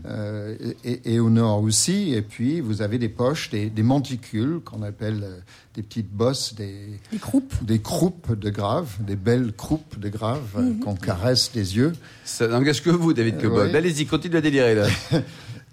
euh, 0.06 0.56
et, 0.84 1.14
et 1.14 1.20
au 1.20 1.30
nord 1.30 1.62
aussi 1.62 2.12
et 2.14 2.22
puis 2.22 2.60
vous 2.60 2.82
avez 2.82 2.98
des 2.98 3.08
poches, 3.08 3.50
des, 3.50 3.70
des 3.70 3.82
monticules 3.82 4.60
qu'on 4.64 4.82
appelle 4.82 5.22
euh, 5.24 5.38
des 5.74 5.82
petites 5.82 6.10
bosses, 6.10 6.54
des, 6.54 7.00
croupes. 7.20 7.52
des 7.64 7.80
croupes 7.80 8.38
de 8.38 8.50
graves, 8.50 8.96
des 9.00 9.16
belles 9.16 9.52
croupes 9.52 9.98
de 9.98 10.08
graves 10.08 10.40
euh, 10.56 10.72
qu'on 10.82 10.94
caresse 10.94 11.50
des 11.52 11.76
yeux. 11.76 11.92
Ça 12.24 12.46
n'engage 12.46 12.82
que 12.82 12.90
vous, 12.90 13.12
David 13.12 13.40
Cobol. 13.40 13.68
ouais. 13.68 13.76
Allez-y, 13.76 14.06
continue 14.06 14.36
à 14.36 14.40
délirer 14.40 14.74
là. 14.76 14.86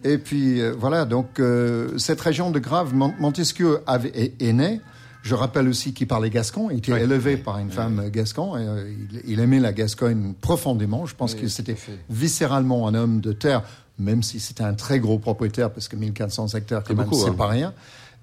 Et 0.03 0.17
puis 0.17 0.59
euh, 0.59 0.73
voilà, 0.77 1.05
donc 1.05 1.39
euh, 1.39 1.95
cette 1.97 2.19
région 2.19 2.49
de 2.49 2.57
Grave, 2.57 2.95
Mont- 2.95 3.13
Montesquieu 3.19 3.79
avait, 3.85 4.09
est, 4.09 4.41
est 4.41 4.53
né. 4.53 4.81
Je 5.21 5.35
rappelle 5.35 5.67
aussi 5.67 5.93
qu'il 5.93 6.07
parlait 6.07 6.31
gascon, 6.31 6.69
il 6.71 6.79
était 6.79 6.99
élevé 6.99 7.37
par 7.37 7.59
une 7.59 7.69
femme 7.69 8.09
gascon, 8.09 8.57
et, 8.57 8.65
euh, 8.65 8.91
il, 9.13 9.21
il 9.33 9.39
aimait 9.39 9.59
la 9.59 9.71
Gascogne 9.71 10.33
profondément. 10.41 11.05
Je 11.05 11.13
pense 11.13 11.35
que 11.35 11.47
c'était 11.47 11.75
viscéralement 12.09 12.87
un 12.87 12.95
homme 12.95 13.21
de 13.21 13.31
terre, 13.31 13.61
même 13.99 14.23
si 14.23 14.39
c'était 14.39 14.63
un 14.63 14.73
très 14.73 14.99
gros 14.99 15.19
propriétaire, 15.19 15.69
parce 15.69 15.87
que 15.87 15.95
1400 15.95 16.47
hectares, 16.57 16.83
quand 16.83 16.95
même, 16.95 17.05
c'est 17.13 17.29
hein. 17.29 17.35
pas 17.37 17.47
rien. 17.47 17.71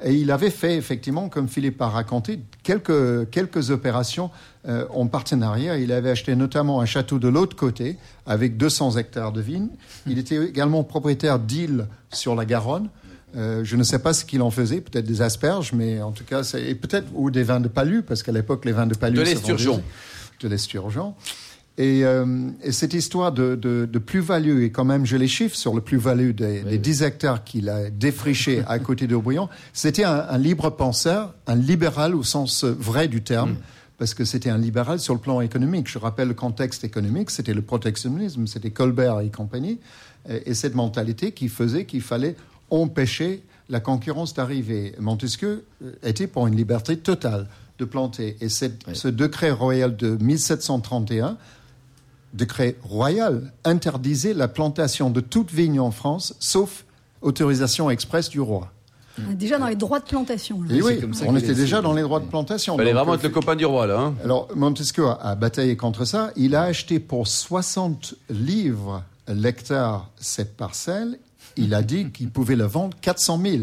Et 0.05 0.15
il 0.15 0.31
avait 0.31 0.51
fait, 0.51 0.77
effectivement, 0.77 1.29
comme 1.29 1.49
Philippe 1.49 1.83
a 1.83 1.89
raconté, 1.89 2.41
quelques, 2.63 3.31
quelques 3.31 3.71
opérations 3.71 4.31
euh, 4.69 4.87
en 4.91 5.09
partenariat. 5.09 5.77
Il 5.77 5.91
avait 5.91 6.11
acheté 6.11 6.37
notamment 6.37 6.81
un 6.81 6.87
château 6.87 7.19
de 7.19 7.27
l'autre 7.27 7.57
côté, 7.57 7.97
avec 8.25 8.57
200 8.57 8.97
hectares 8.97 9.33
de 9.33 9.41
vignes. 9.41 9.71
Il 10.07 10.19
était 10.19 10.45
également 10.45 10.85
propriétaire 10.85 11.41
d'îles 11.41 11.87
sur 12.11 12.37
la 12.37 12.45
Garonne. 12.45 12.89
Euh, 13.37 13.63
je 13.65 13.77
ne 13.77 13.83
sais 13.83 13.99
pas 13.99 14.15
ce 14.15 14.25
qu'il 14.25 14.41
en 14.41 14.51
faisait, 14.51 14.81
peut-être 14.81 15.05
des 15.05 15.21
asperges, 15.21 15.73
mais 15.73 16.01
en 16.01 16.13
tout 16.13 16.25
cas, 16.25 16.45
c'est 16.45 16.63
et 16.63 16.75
peut-être 16.75 17.09
ou 17.15 17.31
des 17.31 17.43
vins 17.43 17.61
de 17.61 17.69
palu, 17.69 18.03
parce 18.03 18.23
qu'à 18.23 18.33
l'époque, 18.33 18.65
les 18.65 18.73
vins 18.73 18.87
de 18.87 18.95
palu... 18.95 19.17
De 19.17 19.23
l'esturgeon. 19.23 19.83
De 20.41 20.49
l'esturgeon. 20.49 21.15
Et, 21.81 22.05
euh, 22.05 22.51
et 22.65 22.73
cette 22.73 22.93
histoire 22.93 23.31
de, 23.31 23.55
de, 23.55 23.89
de 23.91 23.99
plus-value, 24.01 24.63
et 24.65 24.71
quand 24.73 24.85
même, 24.85 25.07
je 25.07 25.17
les 25.17 25.29
chiffre 25.29 25.55
sur 25.57 25.75
le 25.75 25.81
plus-value 25.81 26.33
des, 26.33 26.63
des 26.65 26.77
10 26.79 27.03
hectares 27.05 27.45
qu'il 27.45 27.69
a 27.69 27.89
défrichés 27.89 28.65
à 28.67 28.81
côté 28.81 29.07
d'Aubryon, 29.07 29.49
c'était 29.73 30.03
un, 30.05 30.27
un 30.29 30.39
libre 30.39 30.71
penseur, 30.71 31.35
un 31.47 31.55
libéral 31.55 32.17
au 32.17 32.25
sens 32.25 32.65
vrai 32.65 33.07
du 33.07 33.23
terme, 33.23 33.55
parce 33.97 34.13
que 34.15 34.25
c'était 34.25 34.51
un 34.51 34.59
libéral 34.59 34.99
sur 34.99 35.15
le 35.15 35.21
plan 35.21 35.41
économique. 35.41 35.89
Je 35.89 35.99
rappelle 35.99 36.27
le 36.29 36.35
contexte 36.35 36.83
économique, 36.83 37.31
c'était 37.31 37.55
le 37.55 37.63
protectionnisme, 37.63 38.49
c'était 38.49 38.71
Colbert 38.71 39.21
et 39.21 39.31
compagnie, 39.31 39.79
et, 40.29 40.51
et 40.51 40.55
cette 40.55 40.75
mentalité 40.75 41.31
qui 41.31 41.49
faisait 41.49 41.85
qu'il 41.85 42.03
fallait 42.03 42.35
empêcher 42.71 43.43
la 43.69 43.79
concurrence 43.81 44.35
d'arriver. 44.35 44.95
Montesquieu 44.99 45.65
euh, 45.85 45.93
était 46.03 46.27
pour 46.27 46.47
une 46.49 46.57
liberté 46.57 46.97
totale 46.97 47.47
de 47.79 47.85
planter. 47.85 48.37
Et 48.41 48.49
cette- 48.49 48.83
ce 48.95 49.07
décret 49.09 49.53
royal 49.53 49.97
de 49.97 50.17
1731 50.21 51.37
décret 52.33 52.77
royal 52.83 53.53
interdisait 53.65 54.35
la 54.35 54.49
plantation 54.49 55.11
de 55.11 55.21
toute 55.21 55.51
vigne 55.51 55.81
en 55.81 55.91
France, 55.91 56.35
sauf 56.39 56.85
autorisation 57.23 57.91
expresse 57.91 58.29
du 58.29 58.41
roi. 58.41 58.71
On 59.27 59.33
est 59.33 59.35
déjà 59.35 59.59
dans 59.59 59.67
les 59.67 59.75
droits 59.75 59.99
de 59.99 60.05
plantation. 60.05 60.63
là. 60.63 60.75
Et 60.75 60.81
oui, 60.83 61.01
comme 61.01 61.15
ça 61.15 61.25
on 61.27 61.37
était 61.37 61.51
est 61.51 61.55
déjà 61.55 61.81
dans 61.81 61.93
les 61.93 62.03
droits 62.03 62.21
de 62.21 62.27
plantation. 62.27 62.77
Fallait 62.77 62.91
Donc, 62.91 62.99
vraiment 62.99 63.13
euh, 63.13 63.17
être 63.17 63.25
le 63.25 63.31
copain 63.31 63.57
du 63.57 63.65
roi 63.65 63.87
là. 63.87 63.99
Hein. 63.99 64.15
alors, 64.23 64.49
Montesquieu 64.55 65.07
a, 65.07 65.15
a 65.15 65.35
bataillé 65.35 65.77
contre 65.77 66.05
ça. 66.05 66.31
Il 66.37 66.55
a 66.55 66.63
acheté 66.63 67.01
pour 67.01 67.27
60 67.27 68.15
livres 68.31 69.03
l'hectare 69.27 70.09
cette 70.19 70.57
parcelle. 70.57 71.19
Il 71.57 71.75
a 71.75 71.83
dit 71.83 72.11
qu'il 72.11 72.31
pouvait 72.31 72.55
le 72.55 72.65
vendre 72.65 72.97
400 73.01 73.41
000. 73.45 73.57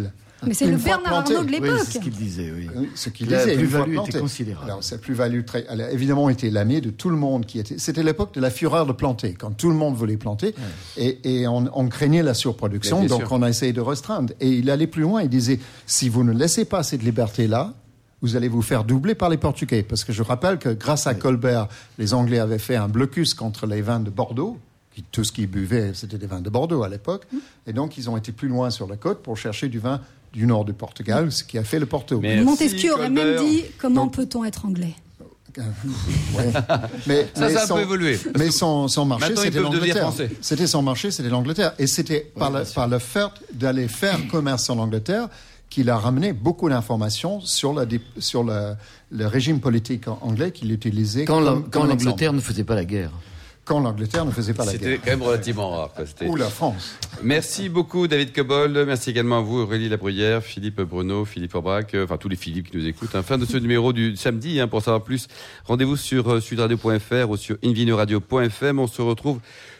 Mais 0.45 0.53
c'est 0.53 0.67
le 0.67 0.77
Bernard 0.77 1.23
planté. 1.23 1.35
Arnault 1.35 1.47
de 1.49 1.55
Oui, 1.55 1.59
l'époque. 1.61 1.79
c'est 1.85 1.93
ce 1.93 1.99
qu'il 1.99 2.11
disait, 2.13 2.51
oui. 2.55 2.67
Oui, 2.75 2.89
ce 2.93 3.09
qu'il 3.09 3.29
La 3.29 3.37
disait. 3.45 3.53
fois 3.65 3.83
plus-value 3.85 4.07
était 4.09 4.19
considérable. 4.19 4.65
Alors, 4.69 4.83
cette 4.83 5.01
plus-value, 5.01 5.43
très, 5.43 5.65
elle 5.69 5.81
a 5.81 5.91
évidemment 5.91 6.29
été 6.29 6.49
l'ami 6.49 6.81
de 6.81 6.89
tout 6.91 7.09
le 7.09 7.15
monde 7.15 7.45
qui 7.45 7.57
était. 7.59 7.77
C'était 7.79 8.03
l'époque 8.03 8.33
de 8.33 8.41
la 8.41 8.51
fureur 8.51 8.85
de 8.85 8.91
planter, 8.91 9.33
quand 9.33 9.51
tout 9.51 9.69
le 9.69 9.75
monde 9.75 9.95
voulait 9.95 10.17
planter, 10.17 10.53
et, 10.97 11.19
et 11.41 11.47
on, 11.47 11.65
on 11.73 11.87
craignait 11.87 12.21
la 12.21 12.33
surproduction, 12.33 13.03
donc 13.05 13.21
sûr. 13.21 13.31
on 13.31 13.41
a 13.41 13.49
essayé 13.49 13.73
de 13.73 13.81
restreindre. 13.81 14.33
Et 14.39 14.49
il 14.49 14.69
allait 14.69 14.87
plus 14.87 15.01
loin, 15.03 15.23
il 15.23 15.29
disait 15.29 15.59
si 15.87 16.09
vous 16.09 16.23
ne 16.23 16.33
laissez 16.33 16.65
pas 16.65 16.83
cette 16.83 17.01
liberté-là, 17.03 17.73
vous 18.21 18.35
allez 18.35 18.47
vous 18.47 18.61
faire 18.61 18.83
doubler 18.83 19.15
par 19.15 19.29
les 19.29 19.37
Portugais. 19.37 19.83
Parce 19.83 20.03
que 20.03 20.11
je 20.13 20.21
rappelle 20.23 20.57
que 20.59 20.69
grâce 20.69 21.07
à 21.07 21.13
Colbert, 21.15 21.67
les 21.97 22.13
Anglais 22.13 22.39
avaient 22.39 22.59
fait 22.59 22.75
un 22.75 22.87
blocus 22.87 23.33
contre 23.33 23.67
les 23.67 23.81
vins 23.81 23.99
de 23.99 24.09
Bordeaux. 24.09 24.57
qui- 24.93 25.03
Tout 25.11 25.23
ce 25.25 25.31
qu'ils 25.33 25.47
buvaient, 25.47 25.91
c'était 25.93 26.17
des 26.17 26.25
vins 26.25 26.39
de 26.41 26.49
Bordeaux 26.49 26.81
à 26.83 26.89
l'époque. 26.89 27.23
Et 27.67 27.73
donc, 27.73 27.97
ils 27.97 28.09
ont 28.09 28.15
été 28.17 28.31
plus 28.31 28.47
loin 28.47 28.69
sur 28.69 28.87
la 28.87 28.95
côte 28.95 29.21
pour 29.21 29.35
chercher 29.37 29.67
du 29.67 29.77
vin 29.79 29.99
du 30.35 30.45
nord 30.45 30.65
du 30.65 30.73
Portugal, 30.73 31.31
ce 31.31 31.43
qui 31.43 31.57
a 31.57 31.63
fait 31.63 31.79
le 31.79 31.85
Porto. 31.85 32.19
Mais- 32.21 32.41
Montesquieu 32.41 32.93
aurait 32.93 33.09
même 33.09 33.37
dit 33.45 33.63
comment 33.77 34.07
peut-on 34.09 34.43
être 34.43 34.65
anglais? 34.65 34.93
Ouais. 35.57 35.63
Mais, 37.07 37.29
Ça, 37.33 37.47
mais 37.47 37.53
ça 37.53 37.59
a 37.61 37.63
un 37.63 37.67
son- 37.67 37.75
peu 37.75 37.81
évolué. 37.81 38.19
Mais 38.37 38.51
son, 38.51 38.89
son 38.89 39.05
marché, 39.05 39.33
c'était 39.37 39.61
l'Angleterre. 39.61 40.11
C'était 40.41 40.67
son 40.67 40.81
marché, 40.81 41.11
c'était 41.11 41.29
l'Angleterre. 41.29 41.73
Et 41.79 41.87
c'était 41.87 42.29
par, 42.37 42.51
le, 42.51 42.63
par 42.73 42.89
le 42.89 42.99
fait 42.99 43.27
d'aller 43.53 43.87
faire 43.87 44.19
commerce 44.27 44.69
en 44.69 44.77
Angleterre 44.79 45.29
qu'il 45.69 45.89
a 45.89 45.97
ramené 45.97 46.33
beaucoup 46.33 46.67
d'informations 46.69 47.39
sur, 47.39 47.73
la, 47.73 47.85
dip- 47.85 48.01
sur 48.19 48.43
le, 48.43 48.73
le 49.11 49.27
régime 49.27 49.61
politique 49.61 50.07
anglais 50.21 50.51
qu'il 50.51 50.71
utilisait 50.73 51.23
Quand 51.23 51.39
l'Angleterre 51.39 52.33
ne 52.33 52.41
faisait 52.41 52.63
pas 52.65 52.75
la 52.75 52.83
guerre. 52.85 53.11
Quand 53.65 53.79
l'Angleterre 53.79 54.25
ne 54.25 54.31
faisait 54.31 54.53
pas 54.53 54.63
la 54.63 54.71
C'était 54.73 54.85
guerre. 54.91 54.99
quand 55.03 55.09
même 55.11 55.21
relativement 55.23 55.69
rare. 55.71 55.91
C'était- 56.05 56.27
Ou 56.27 56.35
la 56.35 56.49
France. 56.49 56.97
Merci 57.23 57.67
beaucoup 57.67 58.07
David 58.07 58.31
Cobol, 58.31 58.83
merci 58.85 59.09
également 59.09 59.39
à 59.39 59.41
vous 59.41 59.59
Aurélie 59.61 59.89
Labruyère, 59.89 60.43
Philippe 60.43 60.81
Bruno, 60.81 61.25
Philippe 61.25 61.55
Aubrac, 61.55 61.93
euh, 61.95 62.03
enfin 62.03 62.17
tous 62.17 62.29
les 62.29 62.35
Philippe 62.35 62.69
qui 62.69 62.77
nous 62.77 62.85
écoutent. 62.85 63.15
Hein. 63.15 63.23
Fin 63.23 63.39
de 63.39 63.45
ce 63.45 63.57
numéro 63.57 63.91
du 63.91 64.15
samedi, 64.17 64.59
hein, 64.59 64.67
pour 64.67 64.83
savoir 64.83 65.03
plus, 65.03 65.27
rendez-vous 65.65 65.97
sur 65.97 66.31
euh, 66.31 66.39
sudradio.fr 66.41 67.27
ou 67.29 67.37
sur 67.37 67.57
invinoradio.fm. 67.63 68.77
On 68.79 68.87
se 68.87 69.01
retrouve 69.01 69.39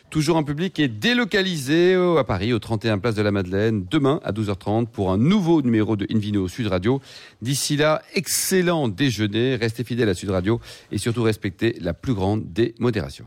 toujours 0.09 0.37
en 0.37 0.43
public 0.43 0.79
et 0.79 0.87
délocalisé 0.87 1.93
euh, 1.93 2.17
à 2.17 2.23
Paris, 2.23 2.53
au 2.53 2.59
31 2.59 2.97
Place 2.97 3.15
de 3.15 3.21
la 3.21 3.31
Madeleine, 3.31 3.85
demain 3.91 4.19
à 4.23 4.31
12h30 4.31 4.87
pour 4.87 5.11
un 5.11 5.17
nouveau 5.17 5.61
numéro 5.61 5.95
de 5.95 6.07
Invino 6.11 6.47
Sud 6.47 6.67
Radio. 6.67 7.01
D'ici 7.43 7.77
là, 7.77 8.01
excellent 8.15 8.87
déjeuner, 8.87 9.55
restez 9.57 9.83
fidèles 9.83 10.09
à 10.09 10.15
Sud 10.15 10.29
Radio 10.31 10.59
et 10.91 10.97
surtout 10.97 11.21
respectez 11.23 11.77
la 11.81 11.93
plus 11.93 12.13
grande 12.15 12.51
des 12.53 12.73
modérations. 12.79 13.25